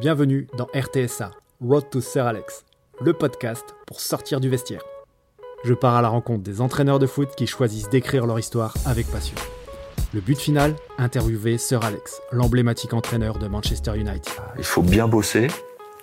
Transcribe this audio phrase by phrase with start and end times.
[0.00, 2.64] Bienvenue dans RTSA, Road to Sir Alex,
[3.00, 4.82] le podcast pour sortir du vestiaire.
[5.64, 9.08] Je pars à la rencontre des entraîneurs de foot qui choisissent d'écrire leur histoire avec
[9.08, 9.34] passion.
[10.14, 14.32] Le but final, interviewer Sir Alex, l'emblématique entraîneur de Manchester United.
[14.56, 15.48] Il faut bien bosser,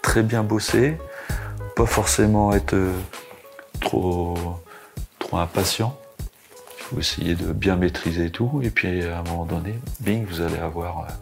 [0.02, 0.98] très bien bosser,
[1.78, 2.92] pas forcément être euh,
[3.80, 4.36] trop,
[5.20, 5.98] trop impatient.
[6.20, 10.42] Il faut essayer de bien maîtriser tout et puis à un moment donné, bing, vous
[10.42, 11.14] allez avoir euh,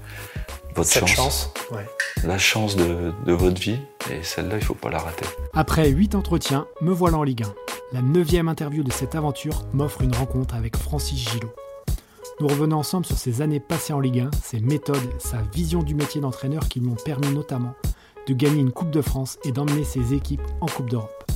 [0.76, 1.86] votre Cette chance, chance, ouais.
[2.24, 3.80] la chance de, de votre vie
[4.12, 5.26] et celle-là, il faut pas la rater.
[5.54, 7.54] Après 8 entretiens, me voilà en Ligue 1.
[7.94, 11.54] La neuvième interview de cette aventure m'offre une rencontre avec Francis Gillot.
[12.40, 15.94] Nous revenons ensemble sur ses années passées en Ligue 1, ses méthodes, sa vision du
[15.94, 17.74] métier d'entraîneur qui lui ont permis notamment
[18.28, 21.32] de gagner une Coupe de France et d'emmener ses équipes en Coupe d'Europe.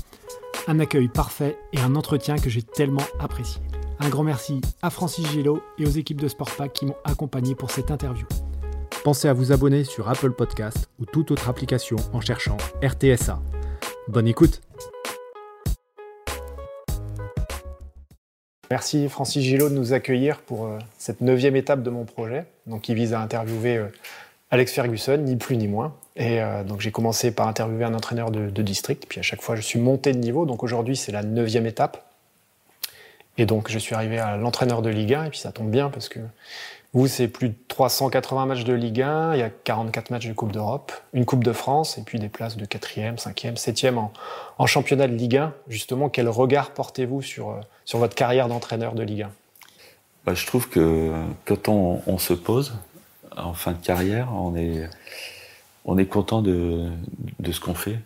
[0.67, 3.61] Un accueil parfait et un entretien que j'ai tellement apprécié.
[3.99, 7.71] Un grand merci à Francis Gillot et aux équipes de Sportpack qui m'ont accompagné pour
[7.71, 8.25] cette interview.
[9.07, 13.39] Pensez à vous abonner sur Apple Podcast ou toute autre application en cherchant RTSA.
[14.09, 14.61] Bonne écoute
[18.69, 22.81] Merci Francis Gillot de nous accueillir pour euh, cette neuvième étape de mon projet, donc
[22.81, 23.87] qui vise à interviewer euh,
[24.51, 25.95] Alex Ferguson, ni plus ni moins.
[26.17, 29.55] Et euh, donc j'ai commencé par interviewer un entraîneur de, district, puis à chaque fois
[29.55, 30.45] je suis monté de niveau.
[30.45, 32.03] Donc aujourd'hui c'est la neuvième étape.
[33.37, 35.89] Et donc je suis arrivé à l'entraîneur de Ligue 1, et puis ça tombe bien
[35.89, 36.19] parce que
[36.97, 40.33] vous c'est plus de 380 matchs de Ligue 1, il y a 44 matchs de
[40.33, 44.09] Coupe d'Europe, une Coupe de France, et puis des places de 4e, 5e, 7e
[44.57, 45.53] en, championnat de Ligue 1.
[45.67, 49.31] Justement, quel regard portez-vous sur, euh, sur votre carrière d'entraîneur de Ligue 1
[50.25, 51.11] Bah, je trouve que
[51.45, 52.73] quand on, se pose
[53.35, 54.89] en fin de carrière, on est,
[55.85, 56.89] on est content de,
[57.39, 57.99] de ce qu'on fait.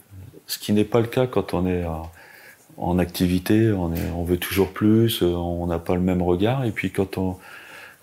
[0.48, 1.86] Ce qui n'est pas le cas quand on est
[2.78, 6.66] en, activité, on, on veut toujours plus, on n'a pas le même regard.
[6.66, 7.38] Et puis quand on,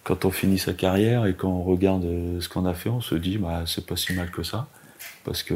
[0.08, 2.04] quand on finit sa carrière et qu'on regarde
[2.40, 4.66] ce qu'on a fait, on se dit bah, c'est pas si mal que ça.
[5.24, 5.54] Parce que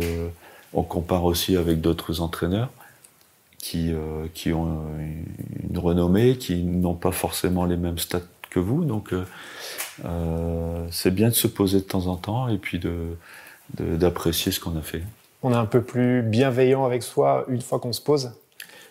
[0.74, 2.70] on compare aussi avec d'autres entraîneurs
[3.58, 4.82] qui, euh, qui ont
[5.70, 8.20] une renommée, qui n'ont pas forcément les mêmes stats
[8.50, 8.84] que vous.
[8.84, 9.24] Donc euh,
[10.04, 13.16] euh, c'est bien de se poser de temps en temps et puis de,
[13.78, 15.02] de- d'apprécier ce qu'on a fait.
[15.42, 18.32] On est un peu plus bienveillant avec soi une fois qu'on se pose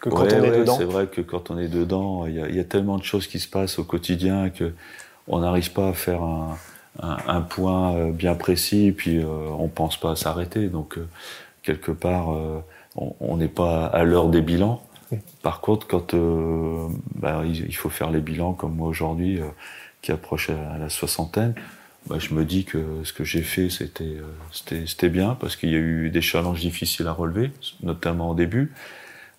[0.02, 0.78] que quand Ouais, on est ouais, dedans.
[0.78, 3.40] C'est vrai que quand on est dedans, il y, y a tellement de choses qui
[3.40, 4.74] se passent au quotidien que
[5.28, 6.58] on n'arrive pas à faire un,
[7.02, 9.26] un- un point euh, bien précis et puis euh,
[9.58, 10.68] on pense pas à s'arrêter.
[10.68, 11.08] Donc euh,
[11.64, 12.30] quelque part,
[12.96, 14.82] on- n'est pas à l'heure des bilans.
[15.42, 19.46] Par contre, quand euh, bah, il faut faire les bilans comme moi aujourd'hui, euh,
[20.02, 21.54] qui approche à la soixantaine,
[22.08, 24.18] bah, je me dis que ce que j'ai fait, c'était
[24.72, 27.52] euh, bien parce qu'il y a eu des challenges difficiles à relever,
[27.84, 28.72] notamment au début,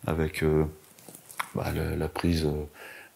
[0.06, 0.44] avec
[1.54, 1.66] bah,
[1.96, 2.46] la prise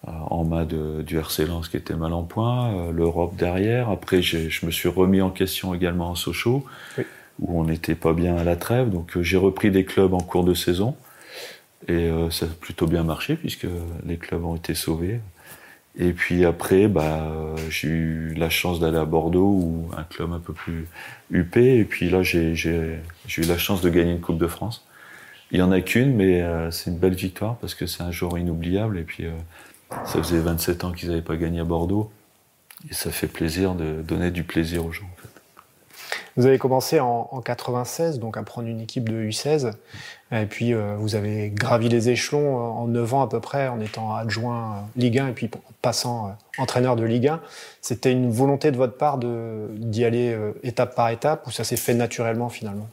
[0.07, 3.91] en main de, du RC Lens qui était mal en point, euh, l'Europe derrière.
[3.91, 6.65] Après, je me suis remis en question également en Sochaux,
[6.99, 7.05] Oui.
[7.41, 8.91] où on n'était pas bien à la trêve.
[8.91, 10.97] Donc, euh, j'ai repris des clubs en cours de saison.
[11.89, 13.67] Et euh, ça a plutôt bien marché puisque
[14.05, 15.21] les clubs ont été sauvés.
[15.99, 20.33] Et puis après, bah, euh, j'ai eu la chance d'aller à Bordeaux, ou un club
[20.33, 20.87] un peu plus
[21.31, 21.79] huppé.
[21.79, 24.85] Et puis là, j'ai eu la chance de gagner une Coupe de France.
[25.53, 28.11] Il y en a qu'une, mais euh, c'est une belle victoire parce que c'est un
[28.11, 28.99] jour inoubliable.
[28.99, 29.31] Et puis, euh,
[29.91, 32.11] ça faisait 27 ans qu'ils n'avaient pas gagné à Bordeaux.
[32.91, 35.07] Et ça fait plaisir de donner du plaisir aux gens.
[36.37, 39.73] Vous avez commencé en, en 96, donc à prendre une équipe de U16,
[40.33, 43.69] et puis euh, vous avez gravi les échelons euh, en 9 ans à peu près,
[43.69, 47.41] en étant adjoint euh, Ligue 1 et puis passant entraîneur de Ligue 1.
[47.81, 51.95] C'était une volonté de votre part d'y aller étape par étape, ou ça s'est fait
[51.95, 52.89] naturellement finalement?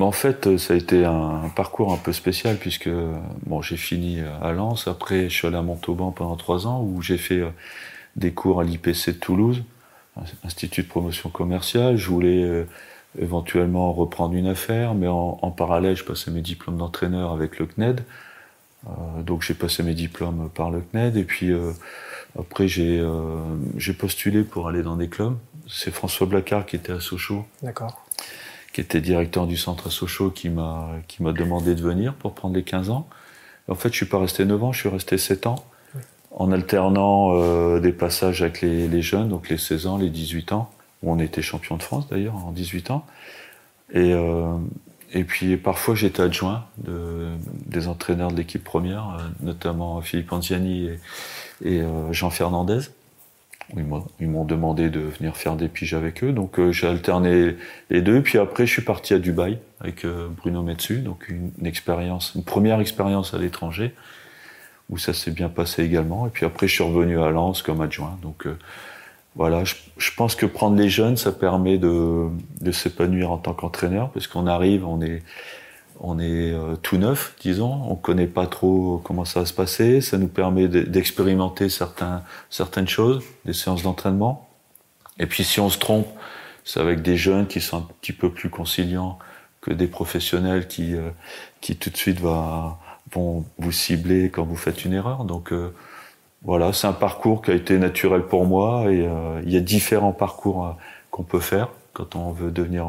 [0.00, 3.12] En fait, euh, ça a été un, parcours un peu spécial puisque euh,
[3.46, 4.88] bon, j'ai fini à Lens.
[4.88, 7.50] Après, je suis allé à Montauban pendant trois ans où j'ai fait euh,
[8.16, 9.62] des cours à l'IPC de Toulouse,
[10.44, 11.96] Institut de promotion commerciale.
[11.96, 12.64] Je voulais euh,
[13.18, 18.04] éventuellement reprendre une affaire, mais en, parallèle, je passais mes diplômes d'entraîneur avec le CNED.
[18.86, 21.72] Euh, donc j'ai passé mes diplômes par le CNED et puis euh,
[22.38, 23.42] après euh,
[23.76, 25.36] j'ai postulé pour aller dans des clubs.
[25.68, 28.06] C'est François Blacard qui était à Sochaux D'accord.
[28.72, 32.34] Qui était directeur du centre à Sochaux, qui m'a qui m'a demandé de venir pour
[32.34, 33.08] prendre les 15 ans.
[33.68, 35.64] En fait, je suis pas resté 9 ans, je suis resté 7 ans,
[36.32, 40.52] en alternant euh, des passages avec les, les jeunes, donc les 16 ans, les 18
[40.52, 40.70] ans,
[41.02, 43.06] où on était champion de France d'ailleurs en 18 ans.
[43.92, 44.56] Et, euh,
[45.12, 47.28] et puis parfois j'étais adjoint de,
[47.66, 50.98] des entraîneurs de l'équipe première, euh, notamment Philippe Anziani et,
[51.64, 52.80] et euh, Jean Fernandez.
[53.76, 57.56] Ils m'ont- demandé de venir faire des piges avec eux, donc euh, j'ai alterné
[57.90, 58.22] les deux.
[58.22, 62.42] Puis après, je suis parti à Dubaï avec euh, Bruno Metsu, donc une, expérience, une
[62.42, 63.94] première expérience à l'étranger,
[64.88, 66.26] où ça s'est bien passé également.
[66.26, 68.18] Et puis après, je suis revenu à Lens comme adjoint.
[68.22, 68.56] Donc euh,
[69.36, 72.26] voilà, je, pense que prendre les jeunes, ça permet de,
[72.60, 75.22] de s'épanouir en tant qu'entraîneur, parce qu'on arrive, on est,
[76.00, 80.00] on est euh, tout neuf, disons, on connaît pas trop comment ça va se passer,
[80.00, 84.48] ça nous permet d'expérimenter certains, certaines choses, des séances d'entraînement.
[85.18, 86.08] Et puis si on se trompe,
[86.64, 89.18] c'est avec des jeunes qui sont un petit peu plus conciliants
[89.60, 91.10] que des professionnels qui, euh,
[91.60, 92.78] qui tout de suite va,
[93.12, 95.24] vont vous cibler quand vous faites une erreur.
[95.24, 95.74] Donc euh,
[96.42, 99.06] voilà, c'est un parcours qui a été naturel pour moi et
[99.44, 100.74] il y a différents parcours
[101.10, 101.68] qu'on peut faire
[102.00, 102.86] quand on veut devenir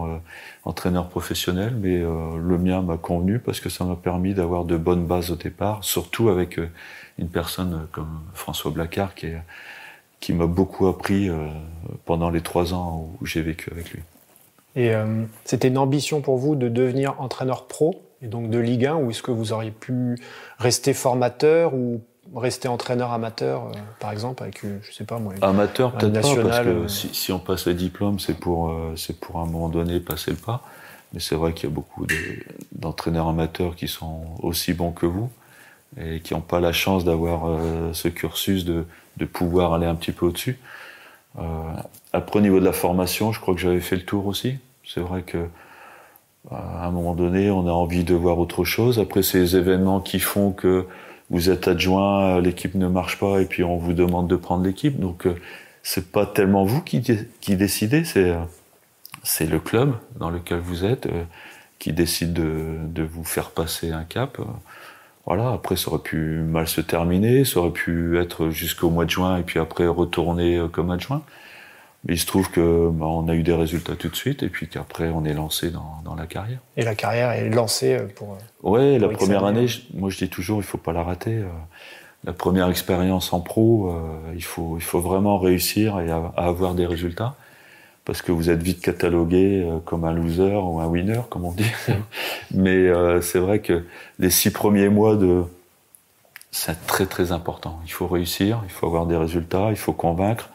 [0.63, 4.77] entraîneur professionnel, mais euh, le mien m'a convenu parce que ça m'a permis d'avoir de
[4.77, 6.69] bonnes bases au départ, surtout avec euh,
[7.17, 11.47] une personne comme François Blacard qui, m'a beaucoup appris euh,
[12.05, 14.01] pendant les trois ans où j'ai vécu avec lui.
[14.77, 14.93] Et
[15.43, 19.09] c'était une ambition pour vous de devenir entraîneur pro et donc de Ligue 1 ou
[19.09, 20.17] est-ce que vous auriez pu
[20.59, 22.01] rester formateur ou
[22.36, 25.33] rester entraîneur amateur, euh, par exemple, avec, euh, je sais pas moi.
[25.42, 29.39] Amateur, peut-être pas, parce que euh, si, on passe les diplômes, c'est pour, c'est pour
[29.39, 30.62] un moment donné passer le pas.
[31.13, 32.07] Mais c'est vrai qu'il y a beaucoup
[32.72, 35.30] d'entraîneurs amateurs qui sont aussi bons que vous
[36.01, 37.60] et qui n'ont pas la chance d'avoir
[37.92, 38.86] ce cursus de,
[39.18, 40.57] de, pouvoir aller un petit peu au-dessus.
[42.13, 44.56] après, au niveau de la formation, je crois que j'avais fait le tour aussi.
[44.86, 45.50] C'est vrai que
[46.50, 48.98] à un moment donné, on a envie de voir autre chose.
[48.98, 50.88] Après, ces événements qui font que
[51.31, 54.63] vous êtes adjoint, euh, l'équipe ne marche pas et puis on vous demande de prendre
[54.63, 55.00] l'équipe.
[55.00, 55.36] Donc euh,
[55.81, 57.00] c'est pas tellement vous qui,
[57.56, 58.39] décidez, c'est euh,
[59.24, 61.07] c'est le club dans lequel vous êtes
[61.80, 64.39] qui décide de, de, vous faire passer un cap.
[65.25, 69.12] Voilà, après ça aurait pu mal se terminer, ça aurait pu être jusqu'au mois de
[69.12, 71.22] juin et puis après retourner comme adjoint.
[72.06, 74.50] Mais il se trouve que bah, on a eu des résultats tout de suite et
[74.50, 76.59] puis qu'après on est lancé dans, dans, la carrière.
[76.75, 78.33] Et la carrière est lancée euh, pour.
[78.33, 81.38] Euh, ouais, la première année, moi je dis toujours, il faut pas la rater.
[81.38, 81.48] Euh.
[82.24, 83.95] La première expérience en pro,
[84.36, 87.33] il faut il faut vraiment réussir et à, avoir des résultats
[88.06, 91.71] parce que vous êtes vite catalogué comme un loser ou un winner, comme on dit.
[92.54, 92.92] Mais
[93.24, 93.86] c'est vrai que
[94.19, 95.45] les six premiers mois de
[96.51, 97.80] c'est très très important.
[97.86, 100.50] Il faut réussir, il faut avoir des résultats, il faut convaincre.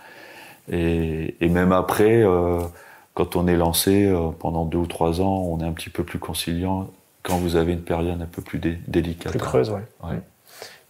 [0.71, 2.61] Et, et même après, euh,
[3.15, 6.05] quand on est lancé euh, pendant deux ou trois ans, on est un petit peu
[6.05, 6.89] plus conciliant
[7.23, 9.33] quand vous avez une période un peu plus délicate.
[9.33, 9.83] Plus creuse, ouais.
[10.05, 10.21] ouais.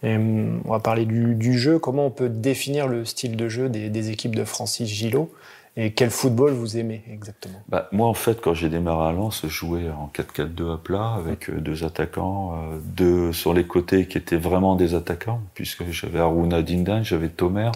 [0.03, 1.79] Et hum, on va parler du, du, jeu.
[1.79, 5.31] Comment on peut définir le style de jeu des, des équipes de Francis Gillot?
[5.79, 7.61] Et quel football vous aimez exactement?
[7.69, 11.13] Bah, Moi, en fait, quand j'ai démarré à Lens, je jouais en 4-4-2 à plat
[11.13, 15.87] avec euh, deux attaquants, euh, deux sur les côtés qui étaient vraiment des attaquants, puisque
[15.91, 17.69] j'avais Aruna Dindan, j'avais Tomer,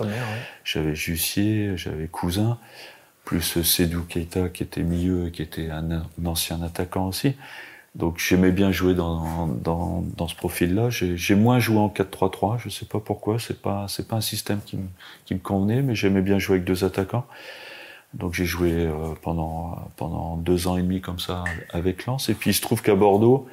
[0.64, 2.58] j'avais Jussier, j'avais Cousin,
[3.24, 7.36] plus Sedou Keita qui était milieu et qui était un, ancien attaquant aussi.
[7.94, 10.90] Donc j'aimais bien jouer dans, dans, dans ce profil-là.
[10.90, 14.78] J'ai moins joué en 4-3-3, je sais pas pourquoi, c'est pas, pas un système qui
[14.78, 14.88] me,
[15.26, 17.28] qui me convenait, mais j'aimais bien jouer avec deux attaquants.
[18.14, 22.30] Donc j'ai joué euh, pendant, pendant deux ans et demi comme ça avec Lens.
[22.30, 23.48] Et puis il se trouve qu'à Bordeaux,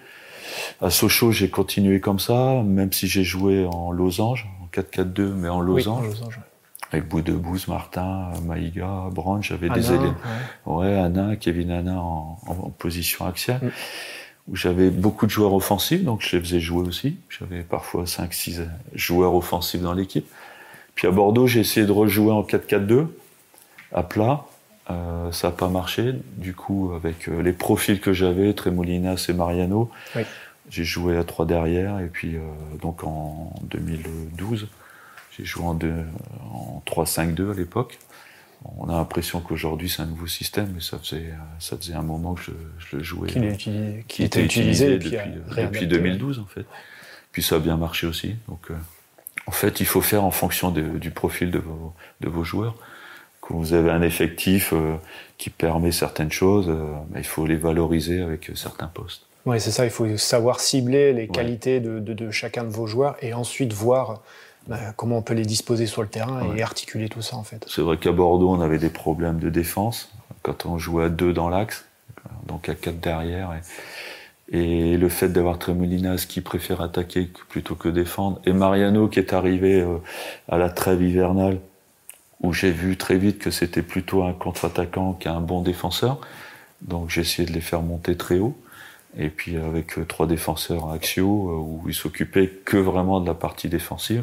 [0.81, 5.49] à Sochaux, j'ai continué comme ça, même si j'ai joué en losange, en 4-4-2, mais
[5.49, 6.03] en losange.
[6.03, 6.41] Oui, losange
[6.91, 10.15] Avec Boudebouze, Martin, Maïga, Brand, j'avais des élèves.
[10.67, 10.99] Ouais.
[10.99, 13.61] Anna, Kevin Anna en, en, position axiale.
[13.63, 13.71] Mm.
[14.49, 17.19] Où j'avais beaucoup de joueurs offensifs, donc je les faisais jouer aussi.
[17.29, 20.27] J'avais parfois 5-6 joueurs offensifs dans l'équipe.
[20.95, 23.09] Puis à Bordeaux, j'ai essayé de rejouer en 4-4-2
[23.93, 24.45] à plat.
[24.91, 26.15] Euh, ça n'a pas marché.
[26.37, 29.91] Du coup, avec euh, les profils que j'avais, Tremolinas et Mariano,
[30.71, 32.01] j'ai joué à trois derrière.
[32.01, 32.41] Et puis, euh,
[32.81, 34.69] donc en 2012,
[35.37, 35.79] j'ai joué en,
[36.51, 37.99] en 3-5-2 à l'époque.
[38.77, 42.35] On a l'impression qu'aujourd'hui c'est un nouveau système, mais ça faisait, ça faisait un moment
[42.35, 43.29] que je, le jouais.
[44.09, 45.17] Qui, était utilisé, depuis,
[45.57, 46.67] depuis 2012 en fait.
[47.31, 48.35] Puis ça a bien marché aussi.
[48.49, 48.73] Donc,
[49.47, 52.75] en fait, il faut faire en fonction du profil de vos, de vos joueurs
[53.51, 54.97] vous avez un effectif euh,
[55.39, 59.23] qui permet certaines choses, euh, il faut les valoriser avec certains postes.
[59.47, 63.17] Oui, c'est ça, il faut savoir cibler les qualités de, de, chacun de vos joueurs
[63.23, 64.21] et ensuite voir
[64.67, 67.65] bah, comment on peut les disposer sur le terrain et articuler tout ça en fait.
[67.67, 70.13] C'est vrai qu'à Bordeaux, on avait des problèmes de défense
[70.43, 71.87] quand on jouait à deux dans l'axe,
[72.47, 73.53] donc à quatre derrière.
[73.53, 79.19] Et, et le fait d'avoir Tremolinas qui préfère attaquer plutôt que défendre, et Mariano qui
[79.19, 79.99] est arrivé euh,
[80.49, 81.59] à la trêve hivernale
[82.41, 86.21] où j'ai vu très vite que c'était plutôt un contre-attaquant qu'un bon défenseur.
[86.83, 88.57] Donc j'ai essayé de les faire monter très haut.
[89.17, 93.35] Et puis avec euh, trois défenseurs axiaux, euh, où ils s'occupaient que vraiment de la
[93.35, 94.23] partie défensive,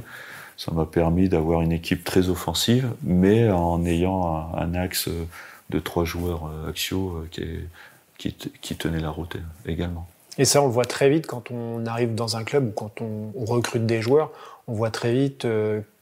[0.57, 5.09] ça m'a permis d'avoir une équipe très offensive, mais en ayant un, axe
[5.69, 7.43] de trois joueurs euh, axiaux qui,
[8.17, 10.07] qui, qui tenait la route également.
[10.37, 13.01] Et ça, on le voit très vite quand on arrive dans un club ou quand
[13.01, 14.31] on, recrute des joueurs.
[14.67, 15.45] On voit très vite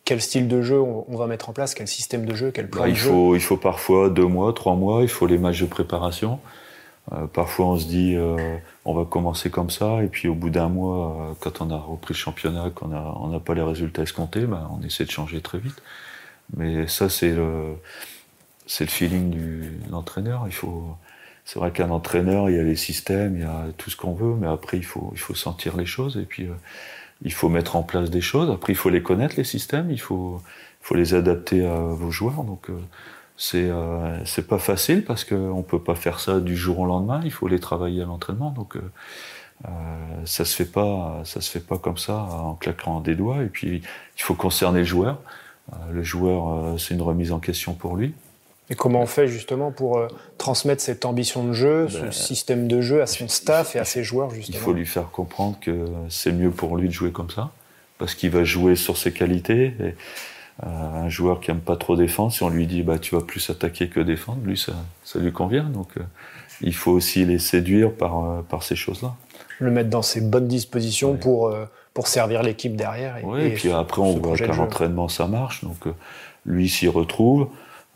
[0.06, 2.84] quel style de jeu on, va mettre en place, quel système de jeu, quel plan
[2.84, 5.38] bah, il de faut, jeu Il faut parfois deux mois, trois mois, il faut les
[5.38, 6.40] matchs de préparation.
[7.12, 10.50] Euh, parfois on se dit euh, on va commencer comme ça et puis au bout
[10.50, 14.04] d'un mois, euh, quand on a repris le championnat, qu'on n'a on pas les résultats
[14.04, 15.82] escomptés, bah, on essaie de changer très vite.
[16.56, 17.76] Mais ça c'est le,
[18.68, 20.44] c'est le feeling de l'entraîneur.
[20.48, 20.96] Il faut,
[21.46, 24.14] c'est vrai qu'un entraîneur, il y a les systèmes, il y a tout ce qu'on
[24.14, 26.48] veut, mais après il faut, il faut sentir les choses et puis
[27.24, 28.50] il faut mettre en place des choses.
[28.52, 30.42] Après il faut les connaître les systèmes, il faut,
[30.82, 32.44] faut les adapter à vos joueurs.
[32.44, 32.70] Donc
[33.38, 37.22] c'est euh, c'est pas facile parce qu'on peut pas faire ça du jour au lendemain.
[37.24, 38.52] Il faut les travailler à l'entraînement.
[38.52, 38.82] Donc euh,
[39.66, 39.70] euh,
[40.26, 43.44] ça se fait pas, ça se fait pas comme ça en claquant des doigts.
[43.44, 43.82] Et puis
[44.18, 45.20] il faut concerner le joueur.
[45.92, 48.14] le joueur, c'est une remise en question pour lui.
[48.70, 50.02] Et comment on fait justement pour
[50.38, 53.86] transmettre cette ambition de jeu, ce ben, système de jeu à son staff et à
[53.86, 54.58] ses joueurs justement?
[54.58, 57.52] Il faut lui faire comprendre que c'est mieux pour lui de jouer comme ça,
[57.98, 59.74] parce qu'il va jouer sur ses qualités.
[59.82, 59.96] Et,
[60.62, 63.22] euh, un joueur qui aime pas trop défendre, si on lui dit bah tu vas
[63.22, 65.64] plus attaquer que défendre, lui ça, ça lui convient.
[65.64, 66.02] Donc euh,
[66.62, 69.16] il faut aussi les séduire par, euh, par ces choses-là.
[69.58, 71.56] Le mettre dans ses bonnes dispositions pour,
[71.94, 73.18] pour servir l'équipe derrière.
[73.18, 75.86] Et, oui, et, puis après on voit qu'à l'entraînement ça marche, donc
[76.46, 77.48] lui s'y retrouve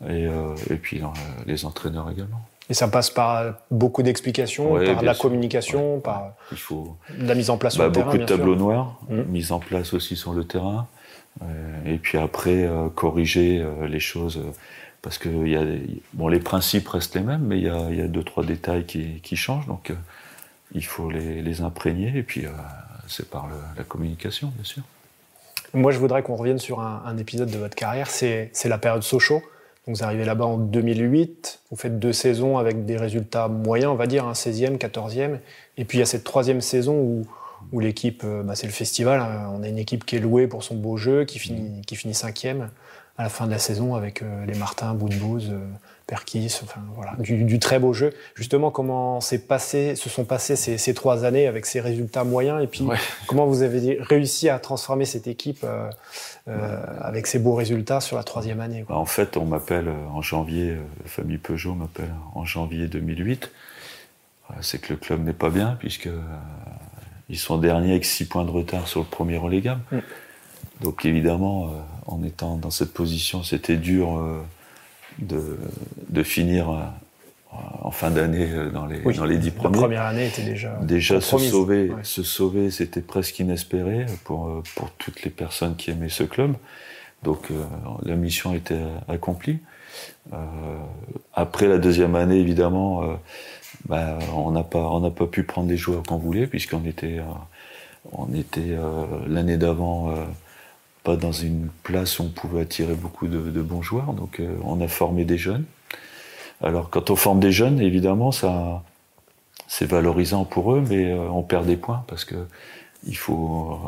[0.06, 0.26] et,
[0.70, 1.00] et puis
[1.46, 2.40] les entraîneurs également.
[2.70, 6.96] Et ça passe par beaucoup d'explications, par la communication, par Il faut...
[7.18, 8.06] la mise en place sur bah, le terrain.
[8.06, 9.22] Beaucoup de tableaux noirs, mmh.
[9.22, 10.86] mise en place aussi sur le terrain.
[11.42, 14.40] Euh, et puis après, euh, corriger euh, les choses
[15.02, 15.62] parce que y a,
[16.12, 18.84] bon, les principes restent les mêmes, mais il y a, y a, deux, trois détails
[18.84, 19.66] qui, qui changent.
[19.66, 19.92] Donc,
[20.74, 22.12] il faut les, les, imprégner.
[22.16, 22.44] Et puis,
[23.06, 24.82] c'est par le, la communication, bien sûr.
[25.72, 28.10] Moi, je voudrais qu'on revienne sur un, un, épisode de votre carrière.
[28.10, 29.42] C'est la période Sochaux.
[29.88, 31.60] Vous arrivez là-bas en 2008.
[31.70, 35.38] Vous faites deux saisons avec des résultats moyens, on va dire, un 16e, 14e.
[35.78, 37.26] Et puis, il y a cette troisième saison où,
[37.72, 39.20] où l'équipe, euh, bah, c'est le festival.
[39.20, 39.50] Hein.
[39.54, 42.14] On a une équipe qui est louée pour son beau jeu, qui finit, qui finit
[42.14, 42.70] cinquième
[43.16, 45.58] à la fin de la saison avec euh, les Martins, Boudbouz, euh,
[46.06, 48.14] Perkis, enfin voilà, du, très beau jeu.
[48.34, 49.18] Justement, comment
[49.48, 52.62] passé, se sont passées ces, trois années avec ces résultats moyens?
[52.62, 52.86] Et puis
[53.26, 55.66] comment vous avez réussi à transformer cette équipe
[57.00, 60.76] avec ces beaux résultats sur la troisième année bah, En fait, on m'appelle en janvier,
[61.02, 63.50] la famille Peugeot m'appelle en janvier 2008.
[64.62, 66.08] C'est que le club n'est pas bien puisque
[67.28, 69.82] ils sont derniers avec 6 points de retard sur le premier relégable.
[69.92, 69.98] Mm.
[70.82, 71.70] Donc évidemment, euh,
[72.06, 74.40] en étant dans cette position, c'était dur euh,
[75.18, 75.58] de,
[76.08, 76.82] de, finir euh,
[77.50, 79.76] en fin d'année dans les dans les dix premiers.
[79.76, 84.90] La première année était déjà déjà se sauver, se sauver, c'était presque inespéré pour pour
[84.92, 86.54] toutes les personnes qui aimaient ce club.
[87.22, 87.48] Donc
[88.04, 88.78] la mission était
[89.08, 89.58] accomplie.
[91.34, 93.18] après la deuxième année, évidemment
[93.86, 97.18] bah, on n'a pas, on n'a pas pu prendre des joueurs qu'on voulait puisqu'on était,
[97.18, 97.24] euh,
[98.12, 100.24] on était euh, l'année d'avant euh,
[101.04, 104.12] pas dans une place où on pouvait attirer beaucoup de, bons joueurs.
[104.12, 105.64] Donc on a formé des jeunes.
[106.62, 108.82] Alors quand on forme des jeunes, évidemment, ça,
[109.66, 112.36] c'est valorisant pour eux, mais on perd des points parce que
[113.06, 113.78] il faut,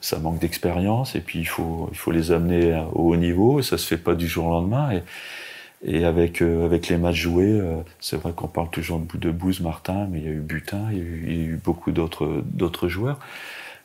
[0.00, 3.60] ça manque d'expérience et puis il faut, il faut les amener au haut niveau.
[3.60, 4.92] Et ça se fait pas du jour au lendemain.
[4.92, 5.02] Et,
[5.84, 9.30] et avec, euh, avec les matchs joués, euh, c'est vrai qu'on parle toujours de, de
[9.30, 13.18] Bouze, Martin, mais il y a eu Butin, il y a eu, beaucoup d'autres joueurs.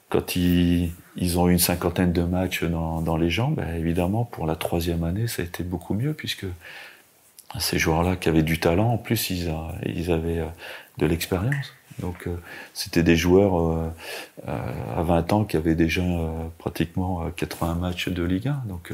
[0.07, 4.23] Quand ils, ils, ont eu une cinquantaine de matchs dans, dans les jambes, ben évidemment,
[4.23, 6.45] pour la troisième année, ça a été beaucoup mieux, puisque
[7.57, 9.53] ces joueurs-là qui avaient du talent, en plus, ils,
[9.85, 10.47] ils avaient euh,
[10.97, 11.73] de l'expérience.
[12.01, 12.35] Donc euh,
[12.73, 13.89] c'était des joueurs euh,
[14.47, 16.01] euh, à 20 ans qui avaient déjà
[16.57, 18.63] pratiquement 80 matchs de Ligue 1.
[18.67, 18.93] Donc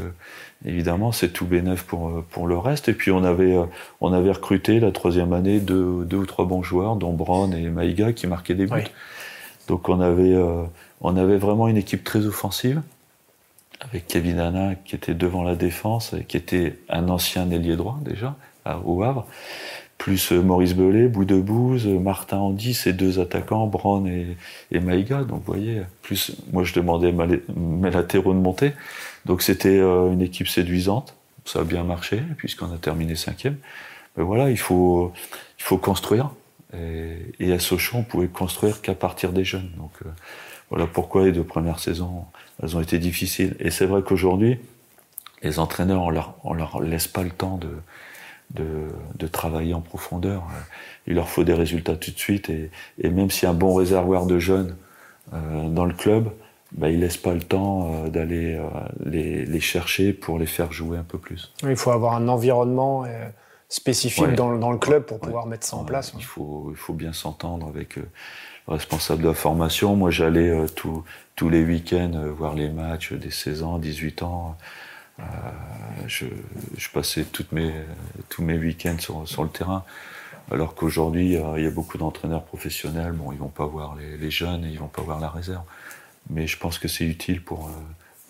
[0.65, 2.89] évidemment c'est tout bénef pour pour le reste.
[2.89, 3.57] Et puis on avait
[4.01, 7.69] on avait recruté la troisième année deux, deux ou trois bons joueurs, dont Brown et
[7.69, 8.83] Maïga qui marquaient des buts.
[9.67, 10.35] Donc on avait
[11.01, 12.81] on avait vraiment une équipe très offensive
[13.81, 18.35] avec Kevin Hanna qui était devant la défense qui était un ancien ailier droit déjà
[18.85, 19.27] au Havre
[19.97, 24.37] plus euh, Maurice Belay, Boudebouze, Martin Andy, ces deux attaquants, Brown et,
[24.71, 25.23] et Maïga.
[25.23, 27.13] Donc vous voyez, plus moi je demandais
[27.55, 28.73] mes latéraux de monter.
[29.25, 31.15] Donc c'était euh, une équipe séduisante.
[31.45, 33.57] Ça a bien marché puisqu'on a terminé cinquième.
[34.17, 35.11] Mais voilà, il faut,
[35.59, 36.31] il faut construire.
[37.39, 39.71] Et, à Sochaux, on pouvait construire qu'à partir des jeunes.
[39.77, 40.09] Donc euh,
[40.69, 42.25] voilà pourquoi les deux premières saisons,
[42.61, 43.55] elles ont été difficiles.
[43.59, 44.59] Et c'est vrai qu'aujourd'hui,
[45.43, 47.69] les entraîneurs, on leur, on leur laisse pas le temps de,
[48.51, 50.43] de, travailler en profondeur.
[51.07, 53.73] Il leur faut des résultats tout de suite et, même s'il y a un bon
[53.73, 54.75] réservoir de jeunes
[55.33, 56.29] euh, dans le club,
[56.71, 58.65] bah, ils laissent pas le temps euh, d'aller euh,
[59.05, 61.53] les, chercher pour les faire jouer un peu plus.
[61.63, 63.05] Il faut avoir un environnement
[63.69, 66.13] spécifique dans, le club pour pouvoir mettre ça en place.
[66.17, 67.97] Il, faut, il faut bien s'entendre avec
[68.67, 69.95] responsable de la formation.
[69.95, 74.57] Moi, j'allais tous les week-ends voir les matchs des 16 ans, 18 ans.
[76.07, 76.25] je,
[76.93, 77.73] passais toutes mes,
[78.29, 79.83] tous mes week-ends sur, sur le terrain.
[80.51, 84.63] Alors qu'aujourd'hui, il y a beaucoup d'entraîneurs professionnels, bon, ils vont pas voir les, jeunes
[84.65, 85.63] et ils vont pas voir la réserve.
[86.29, 87.71] Mais je pense que c'est utile pour, euh,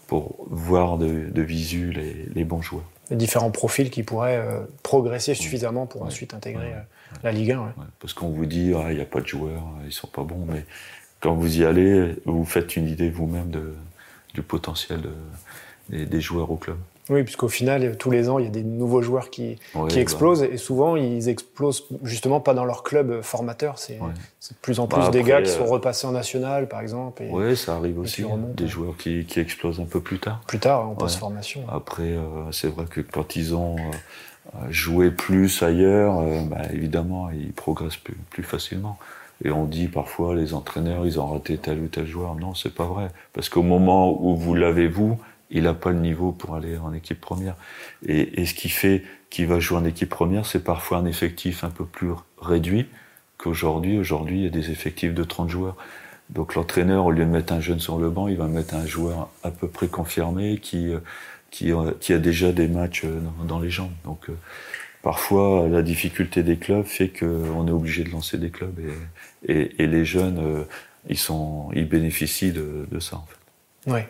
[0.07, 2.85] pour voir de, visu les, bons joueurs.
[3.09, 6.81] Les différents profils qui pourraient euh, progresser suffisamment pour ensuite intégrer euh,
[7.23, 7.73] la Ligue 1.
[7.99, 10.45] Parce qu'on vous dit, ah, il n'y a pas de joueurs, ils sont pas bons,
[10.47, 10.65] mais
[11.19, 13.51] quand vous y allez, vous faites une idée vous-même
[14.33, 15.01] du potentiel
[15.89, 16.77] des joueurs au club.
[17.09, 20.41] Oui, puisqu'au final, tous les ans, il y a des nouveaux joueurs qui, qui explosent,
[20.41, 23.77] et souvent, ils explosent justement pas dans leur club formateur.
[23.77, 26.81] C'est de plus en plus bah, des gars qui sont euh, repassés en national, par
[26.81, 27.23] exemple.
[27.29, 28.23] Oui, ça arrive aussi.
[28.23, 30.41] Hein, des joueurs qui, qui, explosent un peu plus tard.
[30.47, 31.63] Plus tard, en post-formation.
[31.71, 33.91] Après, euh, c'est vrai que quand ils ont euh,
[34.69, 37.99] joué plus ailleurs, bah, évidemment, ils progressent
[38.29, 38.97] plus, facilement.
[39.43, 42.35] Et on dit parfois, les entraîneurs, ils ont raté tel ou tel joueur.
[42.35, 43.09] Non, c'est pas vrai.
[43.33, 45.19] Parce qu'au moment où vous l'avez, vous,
[45.51, 47.55] il n'a pas le niveau pour aller en équipe première.
[48.05, 51.69] Et, ce qui fait qu'il va jouer en équipe première, c'est parfois un effectif un
[51.69, 52.87] peu plus réduit
[53.37, 53.97] qu'aujourd'hui.
[53.97, 55.75] Aujourd'hui, il y a des effectifs de 30 joueurs.
[56.29, 58.85] Donc l'entraîneur, au lieu de mettre un jeune sur le banc, il va mettre un
[58.85, 60.91] joueur à peu près confirmé qui,
[61.55, 61.71] qui,
[62.01, 63.93] qui a déjà des matchs euh, dans les jambes.
[64.03, 64.33] Donc euh,
[65.01, 69.83] parfois, la difficulté des clubs fait qu'on est obligé de lancer des clubs et, et,
[69.83, 70.63] et les jeunes, euh,
[71.07, 73.91] ils, sont, ils bénéficient de, de ça en fait.
[73.93, 74.01] Oui.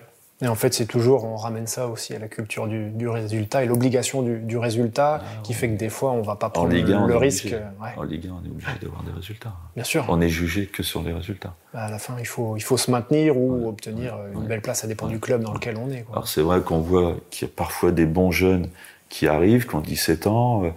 [0.42, 3.68] Et en fait, c'est toujours, on ramène ça aussi à la culture du, résultat et
[3.68, 7.16] l'obligation du, résultat ah, qui fait que des fois, on ne va pas prendre le,
[7.16, 7.56] risque.
[7.96, 9.54] En Ligue 1, on est obligé d'avoir des résultats.
[9.76, 10.06] Bien sûr.
[10.10, 11.56] On est jugé que sur les résultats.
[11.74, 14.82] Bah, à la fin, il faut, il faut se maintenir ou obtenir une belle place,
[14.82, 16.06] ça dépend du club dans lequel on est.
[16.12, 18.68] Alors c'est vrai qu'on voit qu'il y a parfois des bons jeunes
[19.08, 20.70] qui arrivent, qui ont 17 ans, euh,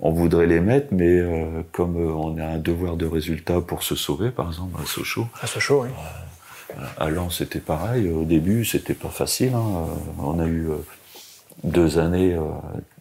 [0.00, 3.82] on voudrait les mettre, mais euh, comme euh, on a un devoir de résultat pour
[3.82, 5.26] se sauver, par exemple, à Sochaux.
[5.40, 5.90] À Sochaux, oui
[6.98, 8.08] à Lens, c'était pareil.
[8.10, 9.54] Au début, c'était pas facile.
[9.54, 9.86] Hein.
[10.18, 10.76] On a eu euh,
[11.64, 12.42] deux années euh,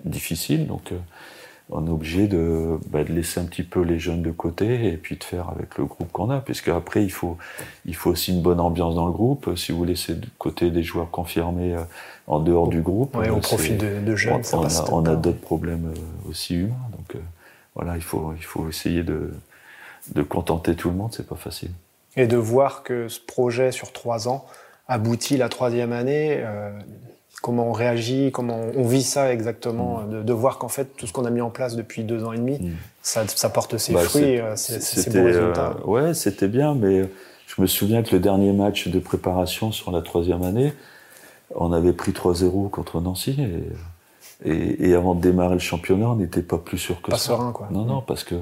[0.04, 0.98] difficiles, donc euh,
[1.70, 5.18] on est obligé bah, de, laisser un petit peu les jeunes de côté et puis
[5.18, 7.38] de faire avec le groupe qu'on a, puisque après il faut,
[7.86, 9.56] il faut aussi une bonne ambiance dans le groupe.
[9.56, 11.76] Si vous laissez de côté des joueurs confirmés
[12.28, 14.42] en dehors du groupe, on profite de, jeunes.
[14.92, 15.92] On, a, d'autres problèmes
[16.30, 17.20] aussi humains, donc
[17.74, 19.34] voilà, il faut, il faut essayer de,
[20.14, 21.14] de contenter tout le monde.
[21.14, 21.72] C'est pas facile
[22.16, 24.46] et de voir que ce projet sur trois ans
[24.88, 26.38] aboutit la troisième année.
[26.40, 26.72] Euh,
[27.42, 30.24] comment on réagit, comment on vit ça exactement, mm.
[30.24, 32.38] de, voir qu'en fait tout ce qu'on a mis en place depuis deux ans et
[32.38, 32.72] demi, mm.
[33.04, 35.76] ça, ça, porte ses bah, fruits, euh, c'est bons résultats.
[35.80, 37.04] Euh, ouais, c'était bien, mais
[37.46, 40.74] je me souviens que le dernier match de préparation sur la troisième année,
[41.54, 43.38] on avait pris 3-0 contre Nancy
[44.44, 47.18] et, et, et, avant de démarrer le championnat, on n'était pas plus sûr que pas
[47.18, 47.28] ça.
[47.28, 47.68] Serein, quoi.
[47.72, 48.36] Non, non, parce que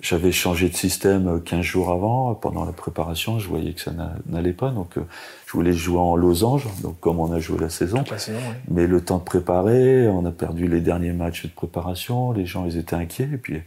[0.00, 3.92] j'avais changé de système 15 euh, jours avant, pendant la préparation, je voyais que ça
[4.26, 5.02] n'allait pas, donc euh,
[5.46, 8.02] je voulais jouer en losange, donc comme on a joué la saison.
[8.68, 12.66] Mais le temps de préparer, on a perdu les derniers matchs de préparation, les gens
[12.66, 13.62] ils étaient inquiets, et puis,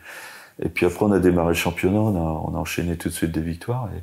[0.61, 3.13] et puis après on a démarré le championnat, on a, on a enchaîné tout de
[3.13, 4.01] suite des victoires, et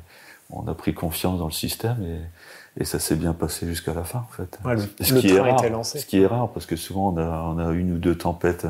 [0.49, 4.03] on a pris confiance dans le système, et, et ça s'est bien passé jusqu'à la
[4.03, 4.59] fin en fait.
[4.65, 5.99] Ouais, le, ce, qui est rare, lancé.
[5.99, 8.65] ce qui est rare, parce que souvent on a, on a une ou deux tempêtes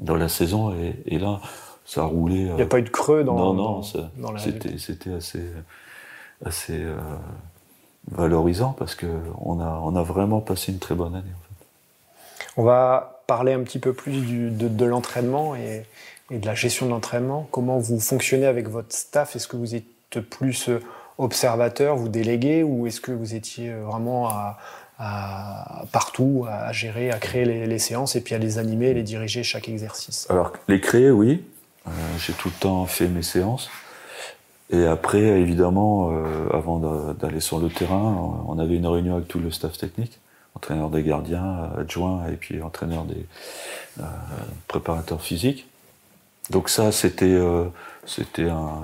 [0.00, 1.40] dans la saison, et, et là
[1.84, 2.36] ça a roulé.
[2.36, 3.82] Il n'y a pas eu de creux dans, non,
[4.16, 5.42] non, c'était, c'était assez,
[6.44, 6.96] assez euh,
[8.10, 11.30] valorisant parce qu'on a, on a vraiment passé une très bonne année.
[11.30, 11.66] En fait.
[12.56, 15.84] On va parler un petit peu plus du, de, l'entraînement et,
[16.30, 17.48] et, de la gestion de l'entraînement.
[17.50, 19.36] Comment vous fonctionnez avec votre staff?
[19.36, 19.84] Est-ce que vous êtes
[20.20, 20.80] plus euh,
[21.18, 24.58] observateur, vous déléguez, ou est-ce que vous étiez euh, vraiment à,
[24.98, 29.02] à, partout à gérer, à créer les, les, séances et puis à les animer, les
[29.02, 30.26] diriger chaque exercice?
[30.30, 31.44] Alors, les créer, oui.
[31.86, 33.70] Euh, j'ai tout le temps fait mes séances.
[34.70, 39.38] Et après, évidemment, euh, avant d'aller sur le terrain, on avait une réunion avec tout
[39.38, 40.18] le staff technique,
[40.54, 43.26] entraîneur des gardiens, adjoint et puis entraîneur des
[44.00, 44.04] euh,
[44.68, 45.66] préparateurs physiques.
[46.50, 47.38] Donc ça, c'était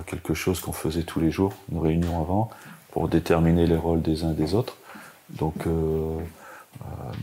[0.07, 2.51] quelque chose qu'on faisait tous les jours, une réunion avant,
[2.93, 4.77] pour déterminer les rôles des uns et des autres.
[5.31, 6.21] Donc bon,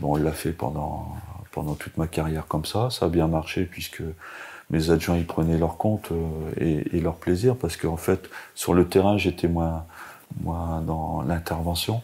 [0.02, 1.16] on l'a fait pendant
[1.56, 2.90] pendant toute ma carrière comme ça.
[2.90, 4.02] Ça a bien marché puisque
[4.70, 8.86] mes adjoints ils prenaient leur compte euh, et, leur plaisir parce qu'en fait sur le
[8.86, 9.84] terrain j'étais moins
[10.40, 12.02] moins dans l'intervention.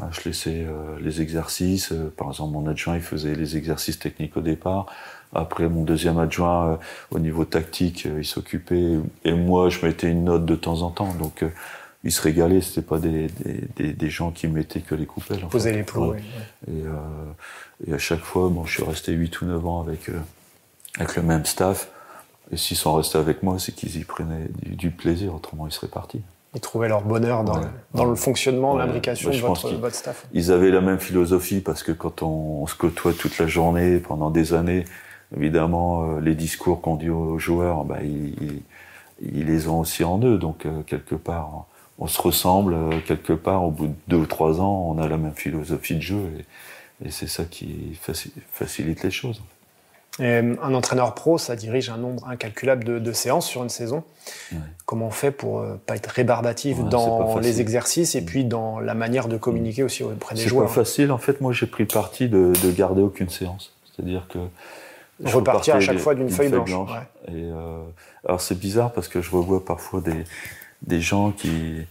[0.00, 1.92] Euh, je laissais euh, les exercices.
[2.16, 4.86] Par exemple, mon adjoint, il faisait les exercices techniques au départ.
[5.34, 6.78] Après, mon deuxième adjoint,
[7.10, 8.94] au niveau tactique, il s'occupait.
[9.24, 11.12] Et moi, je mettais une note de temps en temps.
[11.12, 11.44] Donc,
[12.04, 12.62] ils se régalaient.
[12.62, 13.28] C'était pas des,
[13.76, 15.40] des, des, gens qui mettaient que les coupelles.
[15.50, 16.22] Poser les plots, oui.
[17.86, 20.10] Et, et, à chaque fois, bon, je suis resté 8 ou 9 ans avec,
[20.98, 21.90] avec le même staff.
[22.50, 25.88] Et s'ils sont restés avec moi, c'est qu'ils y prenaient du, plaisir, autrement ils seraient
[25.88, 26.22] partis.
[26.54, 30.26] Ils trouvaient leur bonheur dans, le, dans le, fonctionnement, l'imbrication de votre, votre, staff.
[30.32, 34.30] Ils avaient la même philosophie parce que quand on, se côtoie toute la journée, pendant
[34.30, 34.84] des années,
[35.36, 38.62] évidemment, euh, les discours qu'on dit aux joueurs, bah, ils,
[39.20, 40.38] ils, les ont aussi en eux.
[40.38, 41.66] Donc, euh, quelque part,
[41.98, 42.72] on se ressemble.
[42.72, 45.96] Euh, quelque part, au bout de deux ou trois ans, on a la même philosophie
[45.96, 46.30] de jeu.
[47.02, 47.98] Et, et c'est ça qui
[48.50, 49.42] facilite les choses.
[50.20, 54.02] Euh, un entraîneur pro, ça dirige un nombre incalculable de, séances sur une saison.
[54.84, 58.80] Comment on fait pour ne euh, pas être rébarbatif dans les exercices et puis dans
[58.80, 61.12] la manière de communiquer aussi auprès des joueurs C'est pas facile.
[61.12, 63.72] En fait, moi, j'ai pris le parti de, de garder aucune séance.
[63.84, 64.38] C'est-à-dire que
[65.24, 66.90] je repartir à chaque fois d'une feuille, blanche.
[67.28, 67.82] Et euh,
[68.24, 70.24] alors c'est bizarre parce que je revois parfois des,
[70.82, 71.86] des gens qui,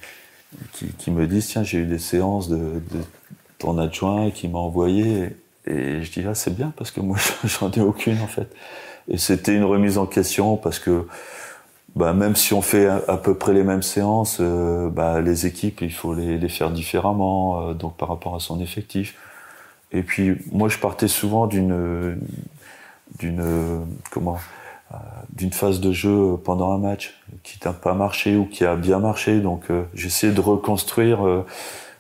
[0.72, 3.02] qui, qui me disent tiens j'ai eu des séances de, de
[3.58, 5.36] ton adjoint qui m'a envoyé
[5.68, 8.48] et je dis ah c'est bien parce que moi j'en ai aucune en fait.
[9.10, 11.08] Et c'était une remise en question parce que
[11.96, 15.82] bah, même si on fait à, peu près les mêmes séances, euh, bah, les équipes
[15.82, 19.16] il faut les, faire différemment euh, donc par rapport à son effectif.
[19.92, 22.20] Et puis moi je partais souvent d'une
[23.20, 24.38] d'une comment
[24.94, 24.98] euh,
[25.34, 29.00] d'une phase de jeu pendant un match qui n'a pas marché ou qui a bien
[29.00, 29.40] marché.
[29.40, 31.20] Donc j'essaie de reconstruire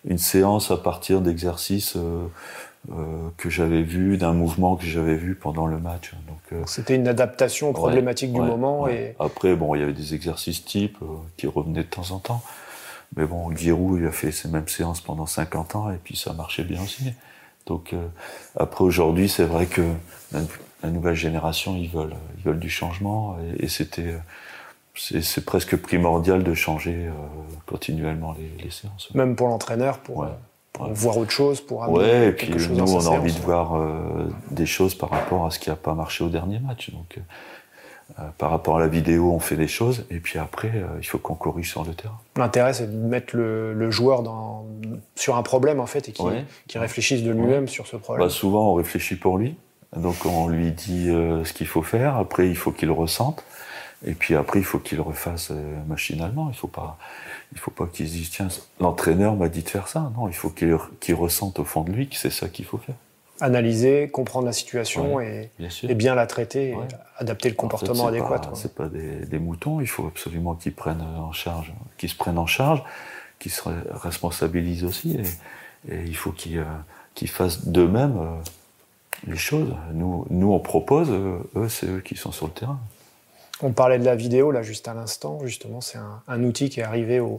[0.05, 1.97] une séance à partir d'exercices
[3.37, 6.13] que j'avais vu, d'un mouvement que j'avais vu pendant le match.
[6.27, 8.87] Donc euh, c'était une adaptation aux problématiques du moment.
[8.87, 9.15] Et...
[9.19, 12.41] Après, bon, il y avait des exercices types euh, qui revenaient de temps en temps.
[13.15, 16.33] Mais bon, Giroud, il a fait ces mêmes séances pendant 50 ans et puis ça
[16.33, 17.13] marchait bien aussi.
[17.65, 17.93] Donc
[18.57, 19.81] après aujourd'hui, c'est vrai que
[20.31, 24.15] la, nouvelle génération, ils veulent, ils veulent du changement et, c'était
[24.95, 27.09] c'est presque primordial de changer
[27.65, 29.13] continuellement les, les, séances.
[29.13, 30.25] Même pour l'entraîneur, pour
[30.91, 34.29] voir autre chose, pour amener ouais, et puis nous, on a envie de voir euh,
[34.51, 36.91] des choses par rapport à ce qui n'a pas marché au dernier match.
[36.91, 37.17] Donc,
[38.19, 41.05] euh, par rapport à la vidéo, on fait des choses, et puis après, euh, il
[41.05, 42.17] faut qu'on corrige sur le terrain.
[42.37, 44.65] L'intérêt, c'est de mettre le, joueur dans,
[45.15, 48.25] sur un problème, en fait, et qu'il réfléchisse de lui-même sur ce problème.
[48.25, 49.55] Bah, souvent, on réfléchit pour lui.
[49.95, 52.17] Donc, on lui dit ce qu'il faut faire.
[52.17, 53.43] Après, il faut qu'il ressente.
[54.05, 55.51] Et puis après, il faut qu'il le refasse
[55.87, 56.49] machinalement.
[56.49, 56.97] Il faut pas
[57.53, 58.47] il faut pas qu'il se dise tiens,
[58.79, 60.11] l'entraîneur m'a dit de faire ça.
[60.17, 62.95] Non, il faut qu'il ressente au fond de lui que c'est ça qu'il faut faire.
[63.39, 65.51] Analyser, comprendre la situation et,
[65.93, 66.77] bien la traiter, et
[67.17, 68.41] adapter le comportement adéquat.
[68.55, 69.79] C'est pas des, moutons.
[69.79, 72.83] Il faut absolument qu'ils prennent en charge, qu'ils se prennent en charge,
[73.39, 75.17] qu'ils se responsabilisent aussi,
[75.89, 79.73] et, il faut qu'ils euh, fassent d'eux-mêmes euh, les choses.
[79.93, 82.79] Nous, nous on propose, eux, c'est eux qui sont sur le terrain.
[83.61, 86.83] On parlait de la vidéo là juste à l'instant, justement, c'est un, outil qui est
[86.83, 87.37] arrivé au,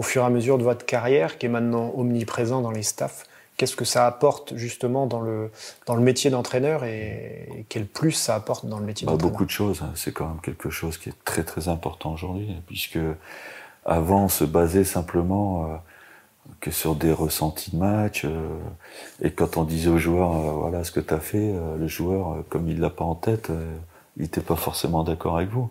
[0.00, 3.24] fur et à mesure de votre carrière, qui est maintenant omniprésent dans les staffs.
[3.56, 5.50] Qu'est-ce que ça apporte justement dans le,
[5.86, 9.32] dans le métier d'entraîneur et, quel plus ça apporte dans le métier bah, d'entraîneur?
[9.32, 9.90] Beaucoup de choses, hein.
[9.96, 13.00] c'est quand même quelque chose qui est très très important aujourd'hui, puisque
[13.84, 15.76] avant on se basait simplement euh,
[16.60, 18.46] que sur des ressentis de match, euh,
[19.20, 22.44] et quand on disait au joueur, euh, voilà ce que tu as fait, le joueur,
[22.48, 23.50] comme il l'a pas en tête,
[24.18, 25.70] il n'était pas forcément d'accord avec vous.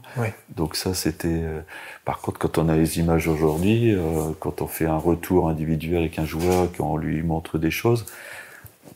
[0.56, 1.28] Donc ça, c'était.
[1.28, 1.60] Euh,
[2.06, 6.00] par contre, quand on a les images aujourd'hui, euh, quand on fait un retour individuel
[6.00, 8.06] avec un joueur, qu'on lui montre des choses,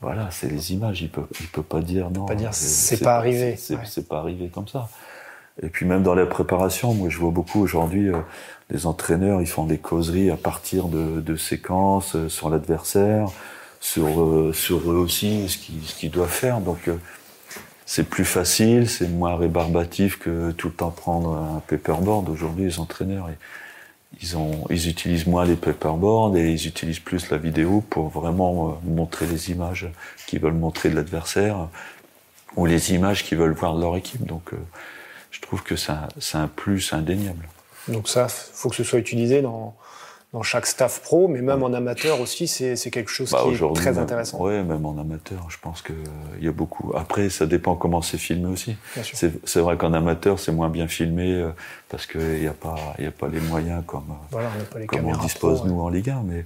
[0.02, 1.02] voilà, c'est les images.
[1.02, 2.26] Il peut, il peut pas dire non.
[2.26, 3.58] Pas dire c'est pas arrivé.
[3.58, 4.88] C'est pas arrivé comme ça.
[5.62, 8.18] Et puis même dans la préparation, moi je vois beaucoup aujourd'hui euh,
[8.70, 13.28] des entraîneurs, ils font des causeries à partir de, de séquences sur l'adversaire,
[13.82, 16.62] sur sur eux aussi, ce qu'ils ce qu'ils doivent faire.
[16.62, 16.90] Donc
[17.94, 22.30] c'est plus facile, c'est moins rébarbatif que tout le temps prendre un paperboard.
[22.30, 23.30] Aujourd'hui, les entraîneurs,
[24.22, 29.26] ils, utilisent moins les paperboards et ils utilisent plus la vidéo pour vraiment euh, montrer
[29.26, 29.90] les images
[30.26, 31.68] qu'ils veulent montrer de l'adversaire
[32.56, 34.26] ou les images qu'ils veulent voir de leur équipe.
[34.26, 34.58] Donc, euh,
[35.30, 35.92] je trouve que c'est
[36.38, 37.46] un, plus indéniable.
[37.90, 39.76] Donc ça, faut que ce soit utilisé dans,
[40.34, 43.74] dans chaque staff pro, mais même en amateur aussi, c'est quelque chose bah, qui est
[43.74, 44.38] très intéressant.
[44.40, 45.96] Oui, même en amateur, je pense qu'il
[46.40, 46.94] il y a beaucoup.
[46.96, 48.78] Après, ça dépend comment c'est filmé aussi.
[49.04, 51.50] C'est vrai qu'en amateur, c'est moins bien filmé euh,
[51.90, 55.66] parce qu'il n'y a, pas, y a pas les moyens comme, euh, comme on dispose
[55.66, 56.46] nous en Ligue 1, mais,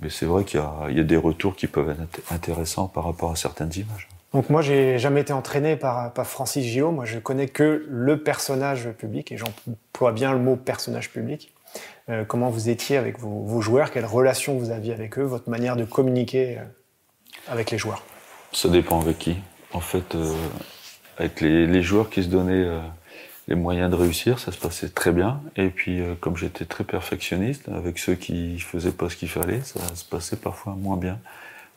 [0.00, 3.30] mais c'est vrai qu'il y, y, a des retours qui peuvent être intéressants par rapport
[3.30, 4.08] à certaines images.
[4.34, 6.90] Donc moi, j'ai jamais été entraîné par, par Francis Gillot.
[6.90, 11.52] Moi, je connais que le personnage public, et j'emploie bien le mot personnage public.
[12.08, 15.76] Euh, comment vous étiez avec vos, joueurs, quelle relation vous aviez avec eux, votre manière
[15.76, 16.64] de communiquer euh,
[17.48, 18.02] avec les joueurs?
[18.52, 19.36] Ça dépend avec qui.
[19.72, 20.34] En fait, euh,
[21.16, 22.66] avec les, joueurs qui se donnaient
[23.48, 25.40] les moyens de réussir, ça se passait très bien.
[25.56, 29.80] Et puis, comme j'étais très perfectionniste, avec ceux qui faisaient pas ce qu'il fallait, ça
[29.94, 31.18] se passait parfois moins bien.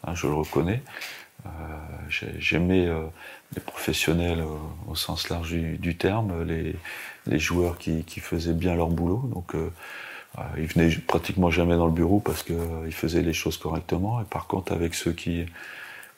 [0.06, 0.82] Hein, je le reconnais.
[2.10, 2.90] J'aimais
[3.54, 4.44] les professionnels
[4.90, 9.30] au sens large du, terme, les, joueurs qui, qui, faisaient bien leur boulot.
[9.34, 9.54] Donc,
[10.58, 14.22] ils venaient pratiquement jamais dans le bureau parce qu'ils faisaient les choses correctement.
[14.22, 15.46] Et par contre, avec ceux qui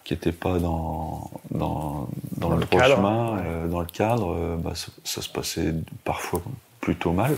[0.07, 4.71] qui n'étaient pas dans, dans, dans, le, droit chemin, euh, dans le cadre, euh, bah,
[5.03, 5.73] ça, se passait
[6.05, 6.41] parfois
[6.79, 7.35] plutôt mal.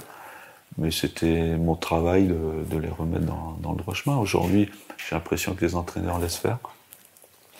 [0.78, 2.38] Mais c'était mon travail de,
[2.70, 4.18] de, les remettre dans, dans le droit chemin.
[4.18, 6.60] Aujourd'hui, j'ai l'impression que les entraîneurs laissent faire.